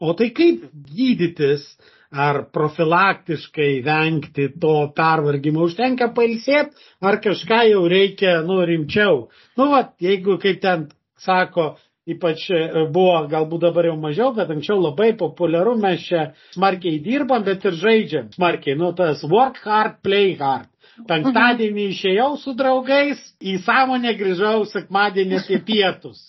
[0.00, 1.66] O tai kaip gydytis
[2.08, 5.66] ar profilaktiškai vengti to pervargimo?
[5.66, 9.26] Užtenka pailsėti, ar kažką jau reikia, nu, rimčiau?
[9.58, 10.86] Nu, va, jeigu, kaip ten
[11.18, 11.72] sako,
[12.08, 17.44] ypač e, buvo, galbūt dabar jau mažiau, bet anksčiau labai populiaru, mes čia smarkiai dirbam,
[17.46, 18.78] bet ir žaidžiam smarkiai.
[18.80, 20.70] Nu, tas work hard, play hard.
[21.08, 26.24] Penktadienį išėjau su draugais, į sąmonę grįžau sekmadienį apie pietus.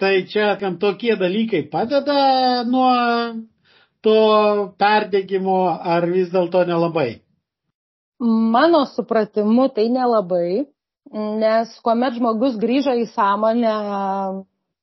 [0.00, 2.88] Tai čia, kam tokie dalykai padeda nuo
[4.04, 4.16] to
[4.80, 5.58] perdėgymo,
[5.94, 7.20] ar vis dėlto nelabai?
[8.24, 10.64] Mano supratimu, tai nelabai,
[11.12, 13.76] nes kuomet žmogus grįžo į sąmonę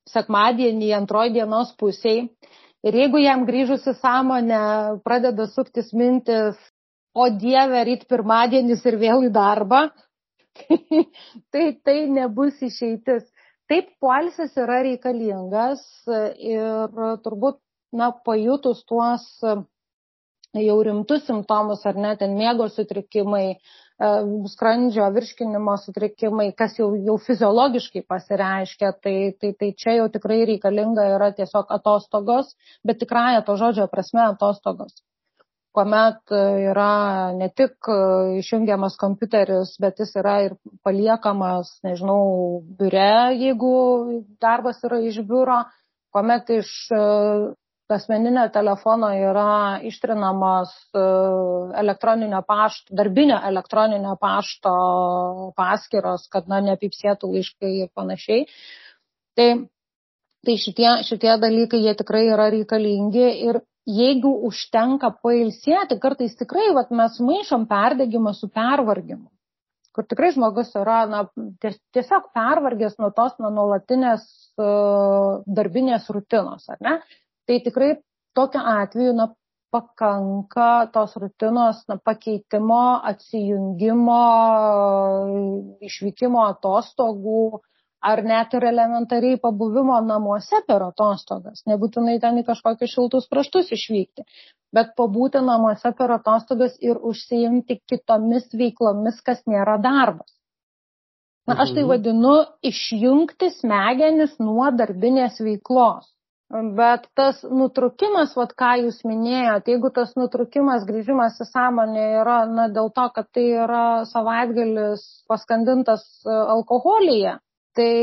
[0.10, 2.26] sekmadienį antroji dienos pusiai,
[2.86, 4.62] ir jeigu jam grįžus į sąmonę
[5.06, 6.58] pradeda suktis mintis,
[7.14, 9.90] o dieve, ryt pirmadienis ir vėl į darbą,
[11.52, 13.28] tai tai nebus išeitis.
[13.72, 15.84] Taip, poilsis yra reikalingas
[16.44, 17.62] ir turbūt,
[17.96, 19.28] na, pajutus tuos
[20.60, 23.56] jau rimtus simptomus, ar net ten miego sutrikimai,
[24.50, 31.06] skrandžio virškinimo sutrikimai, kas jau, jau fiziologiškai pasireiškia, tai, tai, tai čia jau tikrai reikalinga
[31.18, 35.04] yra tiesiog atostogos, bet tikrąją to žodžio prasme atostogos.
[35.72, 38.00] Kuomet e, yra ne tik e,
[38.42, 42.26] išjungiamas kompiuteris, bet jis yra ir paliekamas, nežinau,
[42.80, 43.76] biure, jeigu
[44.42, 45.62] darbas yra iš biuro,
[46.12, 47.06] kuomet iš e,
[47.96, 50.72] asmeninio telefono yra ištrinamas
[51.82, 54.74] elektroninio pašto, darbinio elektroninio pašto
[55.58, 58.46] paskiros, kad na, neapipsėtų laiškai ir panašiai.
[59.38, 59.50] Tai,
[60.46, 66.92] tai šitie, šitie dalykai jie tikrai yra reikalingi ir jeigu užtenka pailsėti, kartais tikrai vat,
[66.94, 69.30] mes maišom perdegimą su pervargimu.
[69.92, 71.26] Kur tikrai žmogus yra na,
[71.64, 74.24] tiesiog pervargęs nuo tos nuo nuolatinės
[74.62, 76.94] uh, darbinės rutinos, ar ne?
[77.48, 77.92] Tai tikrai
[78.38, 79.32] tokiu atveju na,
[79.72, 84.22] pakanka tos rutinos na, pakeitimo, atsijungimo,
[85.88, 87.44] išvykimo atostogų,
[88.02, 94.26] ar net ir elementariai pabuvimo namuose per atostogas, nebūtinai ten į kažkokius šiltus kraštus išvykti,
[94.76, 100.32] bet pabūti namuose per atostogas ir užsiimti kitomis veiklomis, kas nėra darbas.
[101.48, 101.90] Na, aš tai mhm.
[101.90, 102.34] vadinu
[102.66, 106.10] išjungti smegenis nuo darbinės veiklos.
[106.52, 112.66] Bet tas nutrukimas, vat ką jūs minėjote, jeigu tas nutrukimas, grįžimas į sąmonę yra na,
[112.76, 117.38] dėl to, kad tai yra savaitgalis paskandintas e, alkoholyje,
[117.78, 117.94] tai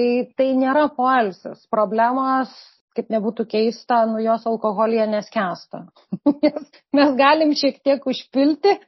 [0.40, 1.66] tai nėra poilsis.
[1.68, 2.54] Problemos,
[2.96, 5.84] kaip nebūtų keista, nu jos alkoholija neskesta.
[6.96, 8.78] mes galim šiek tiek užpilti,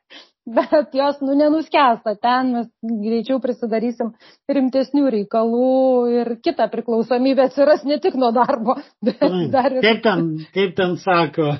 [0.46, 2.14] bet jos nu nenuskesta.
[2.22, 4.12] Ten mes greičiau prisidarysim
[4.50, 5.70] rimtesnių reikalų
[6.16, 9.22] ir kita priklausomybė atsiras ne tik nuo darbo, bet
[9.52, 9.82] dar ir.
[9.84, 11.54] Kaip ten, kaip ten sako,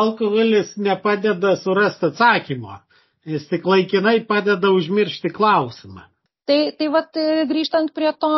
[0.00, 2.80] alkoholis nepadeda surasti atsakymo.
[3.28, 6.06] Jis tik laikinai padeda užmiršti klausimą.
[6.50, 8.28] Tai, tai vat, e, grįžtant prie to,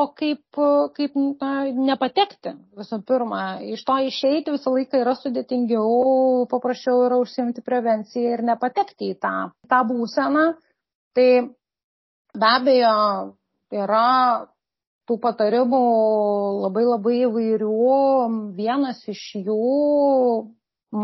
[0.00, 0.56] o kaip,
[0.96, 7.60] kaip na, nepatekti visų pirma, iš to išeiti visą laiką yra sudėtingiau, paprasčiau yra užsimti
[7.66, 9.32] prevenciją ir nepatekti į tą,
[9.68, 10.46] tą būseną.
[11.18, 11.26] Tai
[12.40, 12.94] be abejo
[13.82, 14.06] yra
[15.04, 15.82] tų patarimų
[16.62, 17.76] labai labai įvairių.
[18.56, 19.60] Vienas iš jų,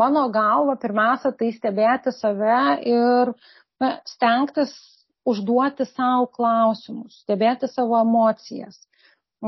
[0.01, 3.35] mano galva, pirmiausia, tai stebėti save ir
[3.77, 4.73] na, stengtis
[5.25, 8.77] užduoti savo klausimus, stebėti savo emocijas.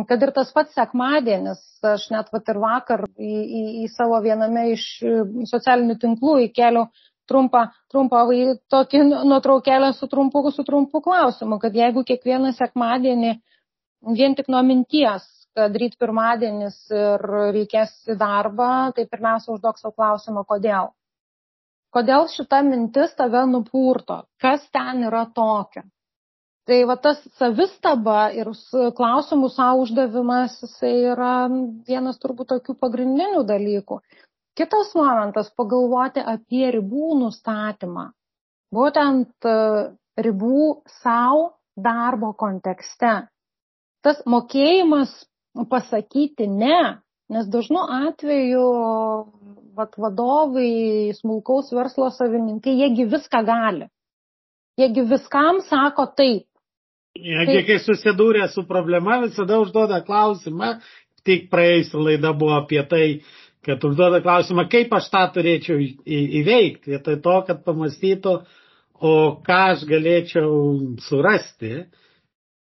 [0.08, 4.68] Kad ir tas pats sekmadienis, aš net vat ir vakar į, į, į savo viename
[4.76, 4.84] iš
[5.50, 6.90] socialinių tinklų įkėliau
[7.30, 8.22] trumpą, trumpą
[8.74, 13.34] tokį nuotraukėlę su trumpu, su trumpu klausimu, kad jeigu kiekvieną sekmadienį
[14.20, 15.26] vien tik nuo minties,
[15.58, 20.94] kad ryt pirmadienis ir reikės į darbą, tai pirmiausia užduok savo klausimą, kodėl
[21.98, 25.84] kodėl šita mintis tave nupurto, kas ten yra tokio.
[26.68, 28.50] Tai va tas savistaba ir
[28.96, 31.36] klausimų savo uždavimas, jisai yra
[31.88, 34.02] vienas turbūt tokių pagrindinių dalykų.
[34.58, 38.10] Kitas momentas- pagalvoti apie ribų nustatymą.
[38.76, 39.56] Būtent e,
[40.28, 40.64] ribų
[41.00, 41.46] savo
[41.88, 43.14] darbo kontekste.
[44.04, 45.14] Tas mokėjimas
[45.72, 47.00] pasakyti ne,
[47.34, 48.66] nes dažnu atveju
[49.78, 53.88] vat, vadovai, smulkaus verslo savininkai, jiegi viską gali.
[54.78, 56.46] Jiegi viskam sako taip.
[57.18, 60.76] Jie, kai susidūrė su problema, visada užduoda klausimą,
[61.26, 63.06] tik praėjusi laida buvo apie tai,
[63.66, 68.36] kad užduoda klausimą, kaip aš tą turėčiau įveikti, vietoj to, kad pamastytų,
[69.02, 69.14] o
[69.46, 70.52] ką aš galėčiau
[71.08, 71.88] surasti,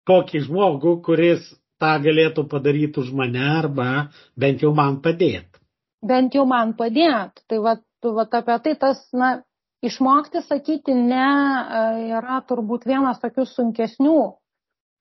[0.08, 1.44] kokį žmogų, kuris
[1.82, 4.08] tą galėtų padaryti už mane arba
[4.40, 5.62] bent jau man padėti.
[6.08, 7.46] Bent jau man padėti.
[7.50, 7.78] Tai va,
[8.18, 9.38] va apie tai tas, na,
[9.86, 11.82] išmokti sakyti ne e,
[12.18, 14.20] yra turbūt vienas tokių sunkesnių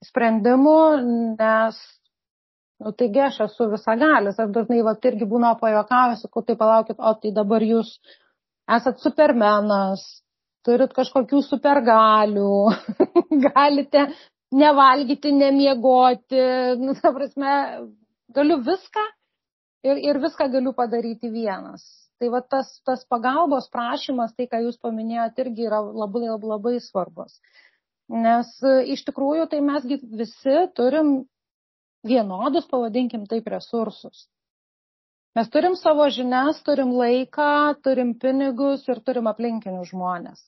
[0.05, 0.79] sprendimų,
[1.37, 1.79] nes
[2.77, 7.13] Nu, taigi aš esu visagalis, aš dažnai va, irgi būna pajokavęs, sakau, tai palaukit, o
[7.21, 7.95] tai dabar jūs
[8.77, 10.03] esat supermenas,
[10.67, 12.51] turit kažkokių supergalių,
[13.47, 14.03] galite
[14.55, 16.41] nevalgyti, nemiegoti,
[16.79, 17.53] nu, ta prasme,
[18.35, 19.05] galiu viską
[19.87, 21.85] ir, ir viską galiu padaryti vienas.
[22.17, 26.77] Tai va tas, tas pagalbos prašymas, tai ką jūs paminėjote, irgi yra labai labai, labai
[26.81, 27.35] svarbus.
[28.09, 28.49] Nes
[28.95, 31.27] iš tikrųjų tai mes visi turim
[32.07, 34.25] vienodus, pavadinkim taip, resursus.
[35.37, 40.39] Mes turim savo žinias, turim laiką, turim pinigus ir turim aplinkinius žmonės.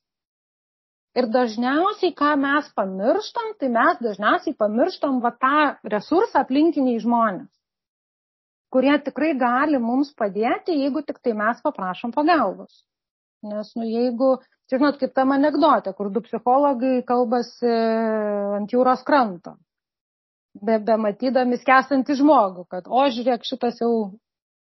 [1.20, 5.62] Ir dažniausiai, ką mes pamirštam, tai mes dažniausiai pamirštam va tą
[5.94, 7.50] resursą aplinkiniai žmonės,
[8.74, 12.84] kurie tikrai gali mums padėti, jeigu tik tai mes paprašom pagalbos.
[13.50, 14.36] Nes, nu, jeigu,
[14.72, 17.74] žinot, kaip tam anegdote, kur du psichologai kalbasi
[18.60, 19.58] ant jūros kranto
[20.58, 23.94] be, be matydami skęstantį žmogų, kad, o žiūrėk, šitas jau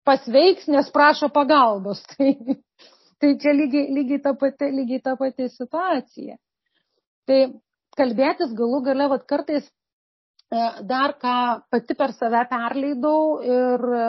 [0.07, 2.03] pasveiks, nes prašo pagalbos.
[2.17, 2.31] Tai,
[3.19, 6.37] tai čia lygiai, lygiai, ta pati, lygiai ta pati situacija.
[7.29, 7.39] Tai
[7.99, 11.35] kalbėtis galų gale, vad kartais e, dar ką
[11.69, 14.05] pati per save perleidau ir e,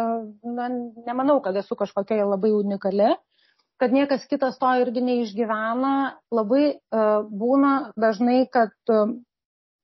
[0.57, 0.69] na,
[1.09, 3.11] nemanau, kad esu kažkokia labai unikali,
[3.81, 5.95] kad niekas kitas to irgi neišgyvena.
[6.37, 9.15] Labai uh, būna dažnai, kad uh,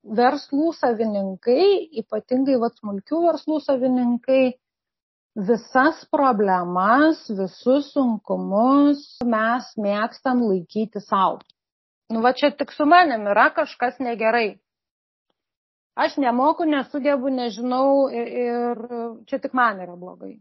[0.04, 1.64] verslų savininkai,
[2.02, 4.42] ypatingai vat smulkių verslų savininkai,
[5.48, 11.40] visas problemas, visus sunkumus mes mėgstam laikyti savo.
[12.12, 14.58] Nu, va čia tik su manim yra kažkas negerai.
[15.96, 18.82] Aš nemoku, nesugebu, nežinau ir, ir
[19.26, 20.36] čia tik man yra blogai.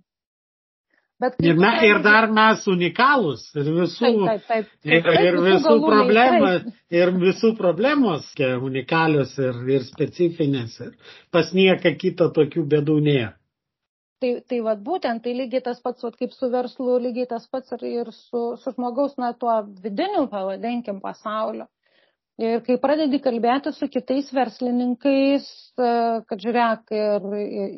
[1.23, 5.75] Bet ir, me, ir dar mes unikalūs ir visų, taip, taip, taip, ir, ir visų,
[5.86, 6.49] problemų,
[6.91, 8.28] ir visų problemos
[8.67, 10.75] unikalios ir, ir specifinės.
[10.84, 13.32] Ir pas nieką kito tokių bėdų nėra.
[14.23, 17.73] Tai, tai vad būtent, tai lygiai tas pats, vat, kaip su verslu, lygiai tas pats
[17.75, 21.65] ir, ir su, su žmogaus, na, tuo vidiniu, pavadinkim, pasauliu.
[22.36, 25.45] Ir kai pradedi kalbėti su kitais verslininkais,
[25.80, 25.91] e,
[26.28, 27.28] kad žiūrėk, ir,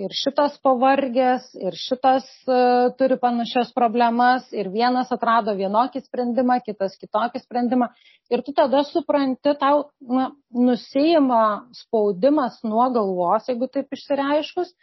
[0.05, 2.61] ir šitas pavargęs, ir šitas e,
[2.97, 7.91] turi panašias problemas, ir vienas atrado vienokį sprendimą, kitas kitokį sprendimą,
[8.33, 11.43] ir tu tada supranti, tau na, nusijima
[11.83, 14.73] spaudimas nuo galvos, jeigu taip išsireiškus,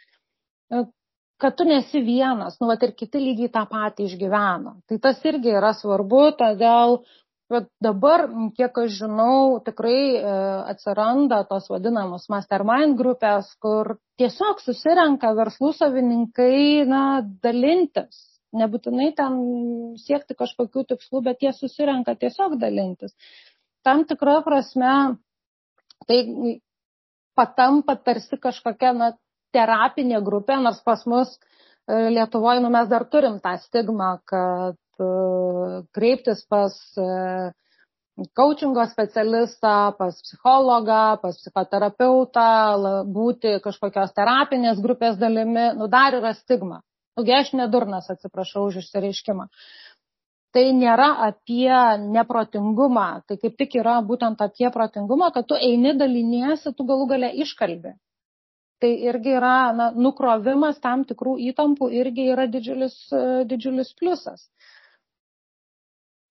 [1.41, 4.77] kad tu nesi vienas, nu, vat ir kiti lygiai tą patį išgyvena.
[4.87, 7.01] Tai tas irgi yra svarbu, todėl
[7.45, 8.23] Bet dabar,
[8.57, 10.29] kiek aš žinau, tikrai e,
[10.71, 17.01] atsiranda tos vadinamos mastermind grupės, kur tiesiog susirenka verslų savininkai, na,
[17.45, 18.23] dalintis.
[18.55, 19.37] Nebūtinai ten
[20.01, 23.13] siekti kažkokių tikslų, bet jie susirenka tiesiog dalintis.
[23.85, 24.95] Tam tikra prasme,
[26.09, 26.19] tai
[27.37, 29.11] patampa tarsi kažkokia, na,
[29.55, 35.83] terapinė grupė, nors pas mus e, Lietuvoje, nu, mes dar turim tą stigmą, kad E,
[35.91, 36.75] kreiptis pas
[38.33, 42.45] coachingo e, specialistą, pas psichologą, pas psichoterapeutą,
[43.17, 46.79] būti kažkokios terapinės grupės dalimi, nu dar yra stigma.
[47.19, 49.49] Nugi aš nedurnas, atsiprašau už išsireiškimą.
[50.55, 51.75] Tai nėra apie
[52.15, 57.33] neprotingumą, tai kaip tik yra būtent apie protingumą, kad tu eini daliniesi, tu galų gale
[57.43, 57.97] iškalbi.
[58.83, 62.97] Tai irgi yra na, nukrovimas tam tikrų įtampų, irgi yra didžiulis,
[63.47, 64.49] didžiulis pliusas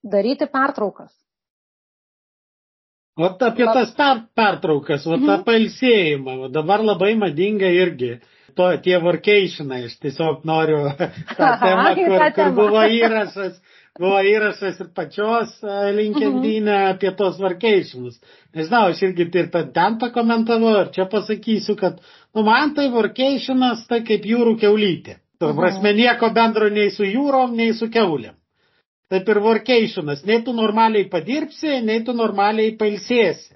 [0.05, 1.13] daryti pertraukas.
[3.17, 5.45] O apie tas per, pertraukas, o tą mhm.
[5.47, 8.17] pailsėjimą, o dabar labai madinga irgi.
[8.55, 10.83] To, tie workationai, aš tiesiog noriu
[11.39, 13.57] tą temą, kur, kur buvo įrašas,
[13.99, 16.91] buvo įrašas ir pačios linkendinė mhm.
[16.97, 18.19] apie tos workationus.
[18.55, 22.03] Nežinau, aš irgi ir ten pakomentavau ir čia pasakysiu, kad,
[22.35, 25.19] nu, man tai workationas tai kaip jūrų keulytė.
[25.43, 28.37] Tuo prasme, nieko bendro nei su jūrom, nei su keulėm.
[29.13, 30.23] Taip ir workationas.
[30.27, 33.53] Nei tu normaliai padirbsi, nei tu normaliai pailsėsi.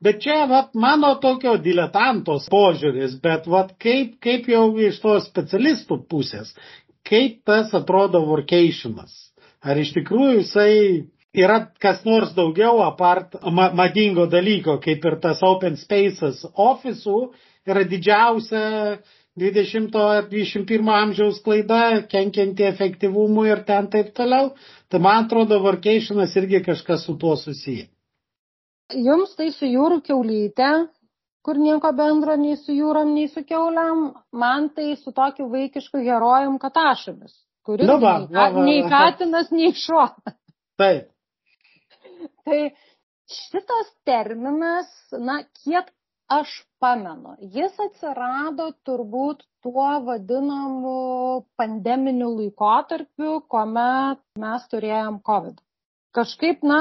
[0.00, 5.98] Bet čia, vat, mano tokio diletantos požiūris, bet, vat, kaip, kaip jau iš to specialistų
[6.08, 6.54] pusės,
[7.04, 9.12] kaip tas atrodo workationas?
[9.60, 10.72] Ar iš tikrųjų jisai
[11.36, 17.18] yra kas nors daugiau apart ma madingo dalyko, kaip ir tas open spaces ofisų,
[17.68, 19.00] yra didžiausia
[19.40, 24.52] 20-21 amžiaus klaida, kenkianti efektyvumui ir ten taip toliau.
[24.90, 27.86] Tai man atrodo, workationas irgi kažkas su tuo susiję.
[28.90, 30.70] Jums tai su jūrų keulyte,
[31.46, 36.58] kur nieko bendro nei su jūrom, nei su keuliam, man tai su tokiu vaikišku herojum
[36.58, 40.08] katašomis, kuris nu, va, va, va, nei katinas, nei šuo.
[40.80, 41.08] Taip.
[42.44, 42.58] Tai
[43.30, 45.92] šitas terminas, na, kiek
[46.30, 46.52] aš
[46.82, 50.94] pamenu, jis atsirado turbūt tuo vadinamu
[51.58, 55.58] pandeminiu laikotarpiu, kuomet mes turėjom COVID.
[56.16, 56.80] Kažkaip, na,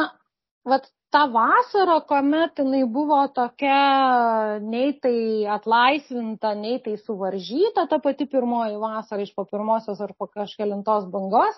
[0.69, 5.17] vat ta vasara, kuomet jinai buvo tokia nei tai
[5.57, 11.57] atlaisvinta, nei tai suvaržyta, ta pati pirmoji vasara iš po pirmosios ar po kažkelintos bangos,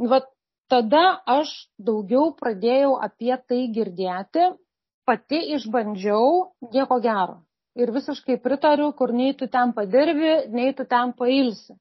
[0.00, 0.30] vat
[0.72, 4.54] tada aš daugiau pradėjau apie tai girdėti,
[5.06, 6.28] pati išbandžiau
[6.72, 7.40] nieko gero.
[7.74, 11.74] Ir visiškai pritariu, kur nei tu ten padirbi, nei tu ten pailsi.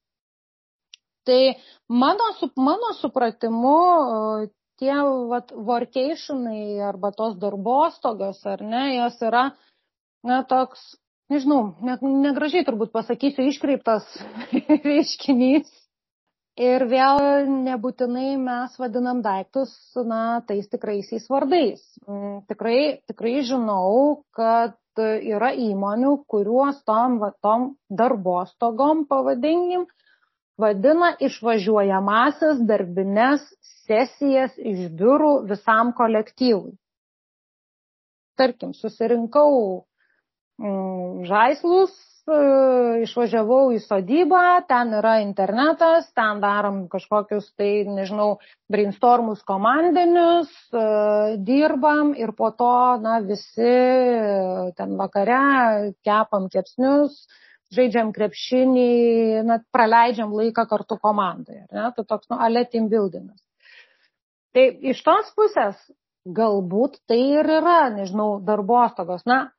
[1.24, 1.42] Tai
[1.88, 3.78] mano, mano supratimu,
[4.82, 4.96] tie
[5.30, 9.44] vat, workationai arba tos darbostogos, ar ne, jos yra,
[10.26, 10.82] na, toks,
[11.32, 11.96] nežinau, ne,
[12.26, 14.10] negražiai turbūt pasakysiu, iškreiptas
[14.90, 15.70] reiškinys,
[16.62, 19.72] Ir vėl nebūtinai mes vadinam daiktus,
[20.06, 21.82] na, tais tikraisiais vardais.
[22.06, 29.88] Mm, tikrai, tikrai žinau, kad yra įmonių, kuriuos tom, va, tom darbostogom pavadinkim,
[30.62, 33.42] vadina išvažiuojamasis darbines
[33.88, 36.78] sesijas iš biurų visam kolektyvui.
[38.38, 39.50] Tarkim, susirinkau
[40.62, 48.40] mm, žaislus išvažiavau į sodybą, ten yra internetas, ten darom kažkokius, tai nežinau,
[48.72, 53.76] brainstormus komandinius, e, dirbam ir po to, na, visi
[54.78, 57.28] ten vakare kepam kepsnius,
[57.74, 61.66] žaidžiam krepšinį, na, praleidžiam laiką kartu komandoje.
[61.72, 61.92] Ne?
[61.92, 63.42] Tai toks, nu, ale team buildingas.
[64.54, 65.76] Tai iš tos pusės
[66.24, 69.26] galbūt tai ir yra, nežinau, darbostogos.
[69.28, 69.50] Na,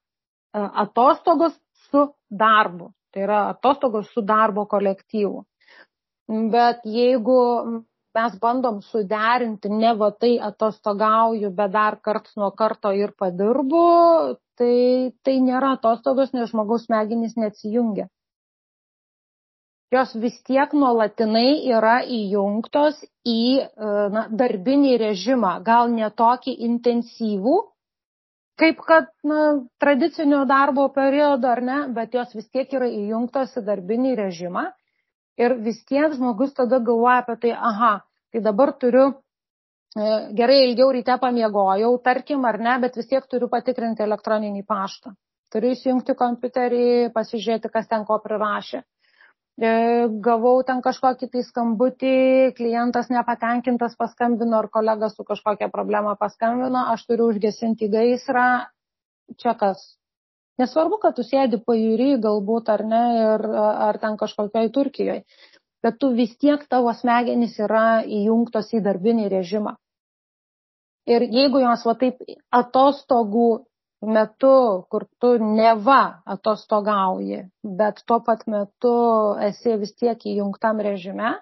[0.55, 1.61] e, atostogos
[1.91, 2.93] su darbu.
[3.14, 5.45] Tai yra atostogos su darbo kolektyvu.
[6.55, 7.41] Bet jeigu
[8.14, 13.85] mes bandom suderinti ne va tai atostogauju, bet dar karts nuo karto ir padirbu,
[14.59, 18.09] tai tai nėra atostogos, nes žmogaus smegenys neatsijungia.
[19.95, 22.97] Jos vis tiek nuolatinai yra įjungtos
[23.30, 23.43] į
[24.14, 27.55] na, darbinį režimą, gal ne tokį intensyvų,
[28.61, 29.41] kaip kad na,
[29.83, 34.65] tradicinio darbo periodo ar ne, bet jos vis tiek yra įjungtos į darbinį režimą
[35.41, 37.93] ir vis tiek žmogus tada galvoja apie tai, aha,
[38.33, 39.15] tai dabar turiu e,
[40.39, 45.15] gerai ilgiau ryte pamiegojau, tarkim ar ne, bet vis tiek turiu patikrinti elektroninį paštą.
[45.55, 46.85] Turiu įsijungti kompiuterį,
[47.15, 48.83] pasižiūrėti, kas ten ko prirašė.
[49.55, 49.71] E,
[50.19, 52.15] gavau ten kažkokį tai skambutį,
[52.59, 58.47] klientas nepatenkintas paskambino ar kolega su kažkokia problema paskambino, aš turiu užgesinti gaisrą,
[59.39, 59.85] čia kas.
[60.59, 63.47] Nesvarbu, kad tu sėdi pajūry galbūt ar ne, ir,
[63.87, 65.23] ar ten kažkokioj Turkijoje,
[65.87, 69.77] bet tu vis tiek tavo smegenys yra įjungtos į darbinį režimą.
[71.07, 72.23] Ir jeigu jos va taip
[72.59, 73.49] atostogų
[74.07, 77.45] metu, kur tu neva atostogauji,
[77.79, 78.95] bet tuo pat metu
[79.49, 81.35] esi vis tiek įjungtam režime,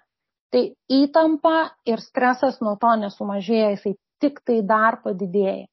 [0.52, 5.66] tai įtampa ir stresas nuo to nesumažėja, jisai tik tai dar padidėja.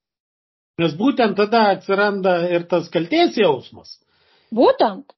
[0.79, 3.97] Nes būtent tada atsiranda ir tas kalties jausmas.
[4.55, 5.11] Būtent.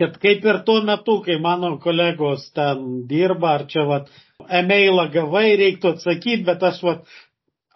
[0.00, 4.12] Kad kaip ir tuo metu, kai mano kolegos ten dirba, ar čia vat,
[4.48, 7.16] e-mailą gavai, reiktų atsakyti, bet aš vat,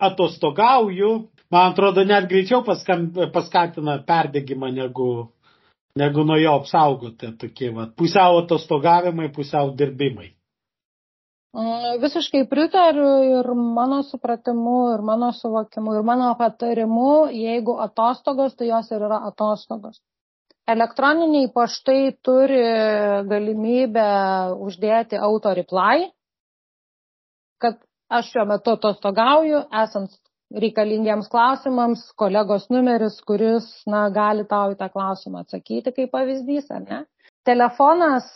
[0.08, 1.10] atostogauju,
[1.52, 5.10] man atrodo, net greičiau paskam, paskatina perdėgymą negu,
[5.98, 10.30] negu nuo jo apsaugoti tokie va, pusiau atostogavimai, pusiau dirbimai.
[12.02, 18.90] Visiškai pritariu ir mano supratimu, ir mano suvokimu, ir mano patarimu, jeigu atostogos, tai jos
[18.90, 20.00] ir yra atostogos.
[20.66, 22.58] Elektroniniai paštai turi
[23.30, 24.08] galimybę
[24.66, 26.08] uždėti auto reply,
[27.62, 27.78] kad
[28.10, 30.10] aš šiuo metu atostogauju, esant
[30.52, 36.82] reikalingiems klausimams kolegos numeris, kuris na, gali tau į tą klausimą atsakyti kaip pavyzdys, ar
[36.84, 37.00] ne?
[37.48, 38.28] Telefonas,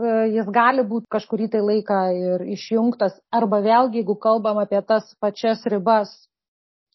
[0.00, 5.10] e, jis gali būti kažkurį tai laiką ir išjungtas, arba vėlgi, jeigu kalbam apie tas
[5.20, 6.12] pačias ribas,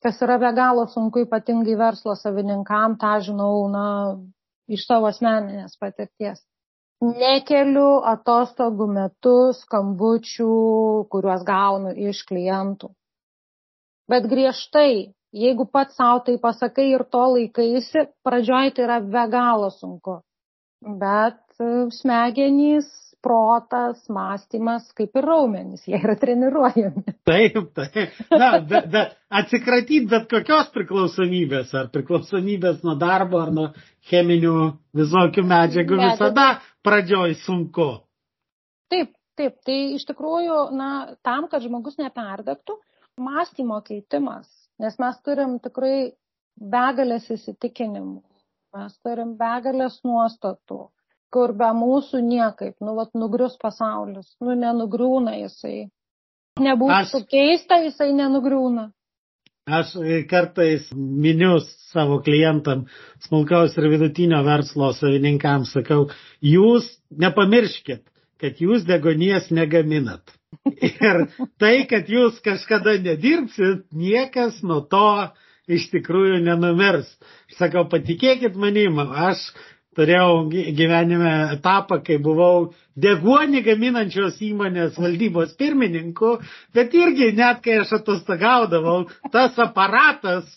[0.04, 3.88] kas yra be galo sunku ypatingai verslo savininkam, tą žinau, na,
[4.70, 6.40] iš savo asmeninės patirties.
[7.00, 10.56] Nekeliu atostogų metu skambučių,
[11.12, 12.90] kuriuos gaunu iš klientų.
[14.10, 19.70] Bet griežtai, jeigu pats savo tai pasakai ir to laikaisi, pradžioj tai yra be galo
[19.76, 20.20] sunku.
[20.82, 22.88] Bet e, smegenys
[23.22, 27.04] protas, mąstymas, kaip ir raumenys, jie yra treniruojami.
[27.30, 28.20] Taip, taip.
[28.32, 33.68] Na, bet, bet atsikratyti bet kokios priklausomybės, ar priklausomybės nuo darbo, ar nuo
[34.10, 34.56] cheminių
[34.98, 36.16] visokių medžiagų, Medžiag.
[36.16, 36.48] visada
[36.88, 37.90] pradžioj sunku.
[38.90, 39.60] Taip, taip.
[39.68, 40.90] Tai iš tikrųjų, na,
[41.26, 42.80] tam, kad žmogus neperdegtų,
[43.20, 44.48] mąstymo keitimas,
[44.80, 46.14] nes mes turim tikrai
[46.60, 48.22] begalės įsitikinimų,
[48.78, 50.86] mes turim begalės nuostatų
[51.34, 55.90] kur be mūsų niekaip, nu, vat, nugrius pasaulis, nu, nenugriūna jisai.
[56.60, 57.28] Nebūtų Aš...
[57.32, 58.90] keista, jisai nenugriūna.
[59.70, 59.94] Aš
[60.32, 61.60] kartais miniu
[61.92, 62.88] savo klientam,
[63.28, 66.08] smulkaus ir vidutinio verslo savininkams, sakau,
[66.42, 66.88] jūs
[67.22, 68.02] nepamirškit,
[68.42, 70.34] kad jūs degonies negaminat.
[70.68, 71.26] Ir
[71.62, 75.06] tai, kad jūs kažkada nedirbsit, niekas nuo to
[75.70, 77.10] iš tikrųjų nenumirs.
[77.58, 79.44] Sakau, patikėkit manim, aš
[79.98, 82.72] turėjau gyvenime etapą, kai buvau
[83.06, 86.38] deguonį gaminančios įmonės valdybos pirmininku,
[86.76, 89.04] bet irgi net kai aš atostogaudavau,
[89.34, 90.48] tas aparatas,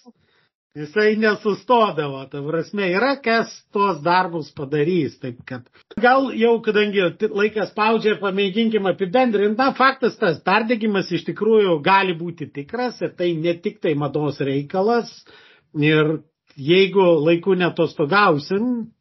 [0.74, 2.24] jisai nesustodavo.
[2.30, 5.18] Ta prasme, yra kas tuos darbus padarys.
[5.20, 5.66] Taip kad
[6.00, 9.58] gal jau, kadangi laikas spaudžia, pamėginkime apibendrinti.
[9.60, 14.40] Na, faktas tas, perdegimas iš tikrųjų gali būti tikras ir tai ne tik tai mados
[14.40, 15.12] reikalas.
[15.76, 16.18] Ir
[16.56, 18.92] jeigu laiku netostogausim,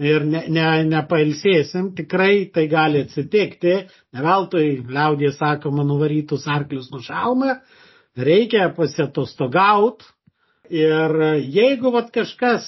[0.00, 3.74] ir ne, ne, nepailsėsim, tikrai tai gali atsitikti,
[4.12, 7.60] ne veltui liaudė sakoma, nuvarytus arklius nušauna,
[8.16, 10.02] reikia pasietostogaut
[10.72, 11.16] ir
[11.52, 12.66] jeigu vat kažkas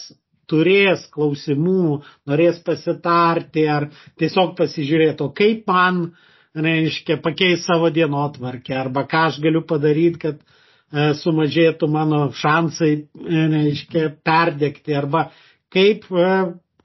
[0.51, 3.89] turės klausimų, norės pasitarti ar
[4.21, 6.13] tiesiog pasižiūrėti, o kaip man,
[6.57, 13.43] reiškia, pakeis savo dienotvarkę arba ką aš galiu padaryti, kad e, sumažėtų mano šansai, e,
[13.57, 15.29] reiškia, perdegti arba
[15.75, 16.31] kaip e,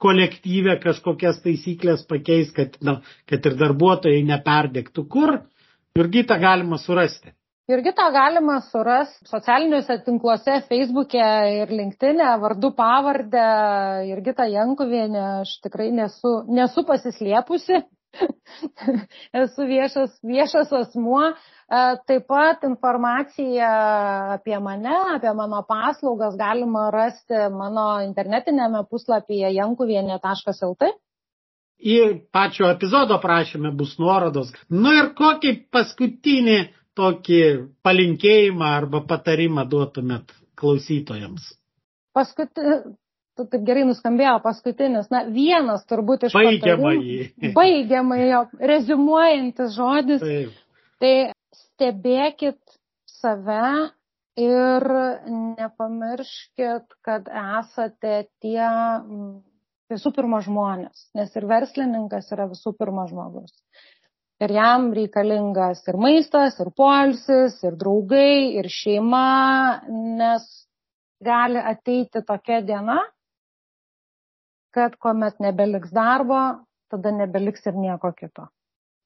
[0.02, 2.98] kolektyvę kažkokias taisyklės pakeis, kad, na,
[3.30, 5.06] kad ir darbuotojai neperdėktų.
[5.06, 5.38] Kur
[5.96, 7.30] Jurgita galima surasti?
[7.70, 11.26] Jurgita galima surasti socialiniuose tinkluose, Facebook'e
[11.60, 13.46] ir LinkedIn'e, vardu pavardę
[14.08, 17.78] Jurgita Jankuvienė, aš tikrai nesu, nesu pasislėpusi,
[19.44, 21.30] esu viešas, viešas asmuo,
[21.72, 23.68] E, taip pat informaciją
[24.34, 30.90] apie mane, apie mano paslaugas galima rasti mano internetinėme puslapyje jankuvienė.lt.
[31.92, 31.96] Į
[32.34, 34.52] pačio epizodo prašymę bus nuorodos.
[34.68, 36.58] Nu ir kokį paskutinį
[36.98, 37.42] tokį
[37.86, 41.52] palinkėjimą arba patarimą duotumėt klausytojams?
[42.16, 42.82] Paskutinis,
[43.40, 46.96] taip gerai nuskambėjo paskutinis, na vienas turbūt iš baigiamai.
[47.56, 48.20] Baigiamai,
[48.72, 50.22] rezumuojantis žodis.
[50.24, 50.60] Taip.
[51.02, 51.14] Tai
[51.56, 52.60] stebėkit
[53.08, 53.90] save
[54.40, 54.86] ir
[55.58, 58.68] nepamirškit, kad esate tie
[59.92, 63.52] visų pirma žmonės, nes ir verslininkas yra visų pirma žmogus.
[64.42, 69.82] Ir jam reikalingas ir maistas, ir poilsis, ir draugai, ir šeima,
[70.18, 70.48] nes
[71.22, 72.98] gali ateiti tokia diena,
[74.74, 76.40] kad kuomet nebeliks darbo,
[76.90, 78.48] tada nebeliks ir nieko kito.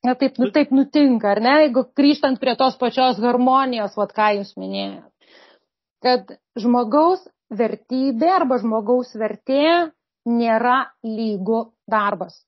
[0.06, 1.52] Na taip, nu, taip nutinka, ar ne?
[1.64, 5.10] Jeigu grįžtant prie tos pačios harmonijos, vad ką jūs minėjot.
[6.04, 9.90] Kad žmogaus vertybė arba žmogaus vertė
[10.26, 12.38] nėra lygų darbas.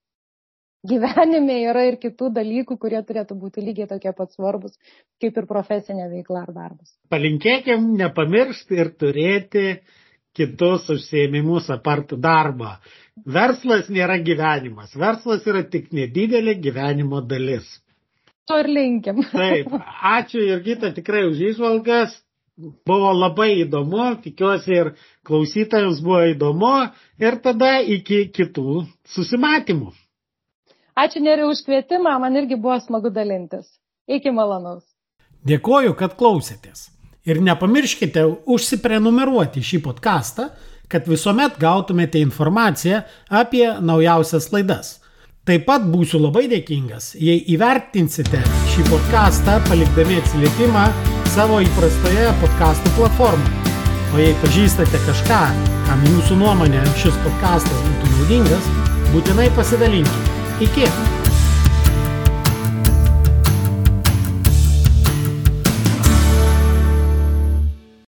[0.87, 4.77] Gyvenime yra ir kitų dalykų, kurie turėtų būti lygiai tokie pat svarbus,
[5.19, 6.93] kaip ir profesinė veikla ar darbas.
[7.11, 9.65] Palinkėkim nepamiršti ir turėti
[10.39, 12.77] kitus užsiemimus apart darbą.
[13.27, 14.95] Verslas nėra gyvenimas.
[14.95, 17.67] Verslas yra tik nedidelė gyvenimo dalis.
[18.47, 19.25] To ir linkim.
[19.35, 19.75] Taip.
[20.15, 22.15] Ačiū Jurgita tikrai už išvalgas.
[22.87, 24.89] Buvo labai įdomu, tikiuosi ir
[25.27, 26.75] klausytojams buvo įdomu
[27.23, 29.93] ir tada iki kitų susimatymų.
[30.99, 33.69] Ačiū neriu už kvietimą, man irgi buvo smagu dalintis.
[34.11, 34.83] Iki malonaus.
[35.47, 36.89] Dėkoju, kad klausėtės.
[37.29, 40.49] Ir nepamirškite užsiprenumeruoti šį podcastą,
[40.91, 44.97] kad visuomet gautumėte informaciją apie naujausias laidas.
[45.47, 48.41] Taip pat būsiu labai dėkingas, jei įvertinsite
[48.73, 50.87] šį podcastą palikdami atsiliepimą
[51.37, 53.77] savo įprastoje podcastų platformoje.
[54.17, 55.43] O jei pažįstate kažką,
[55.87, 58.73] kam jūsų nuomonė šis podcastas būtų naudingas,
[59.13, 60.28] būtinai pasidalinkite.
[60.61, 61.18] Iki!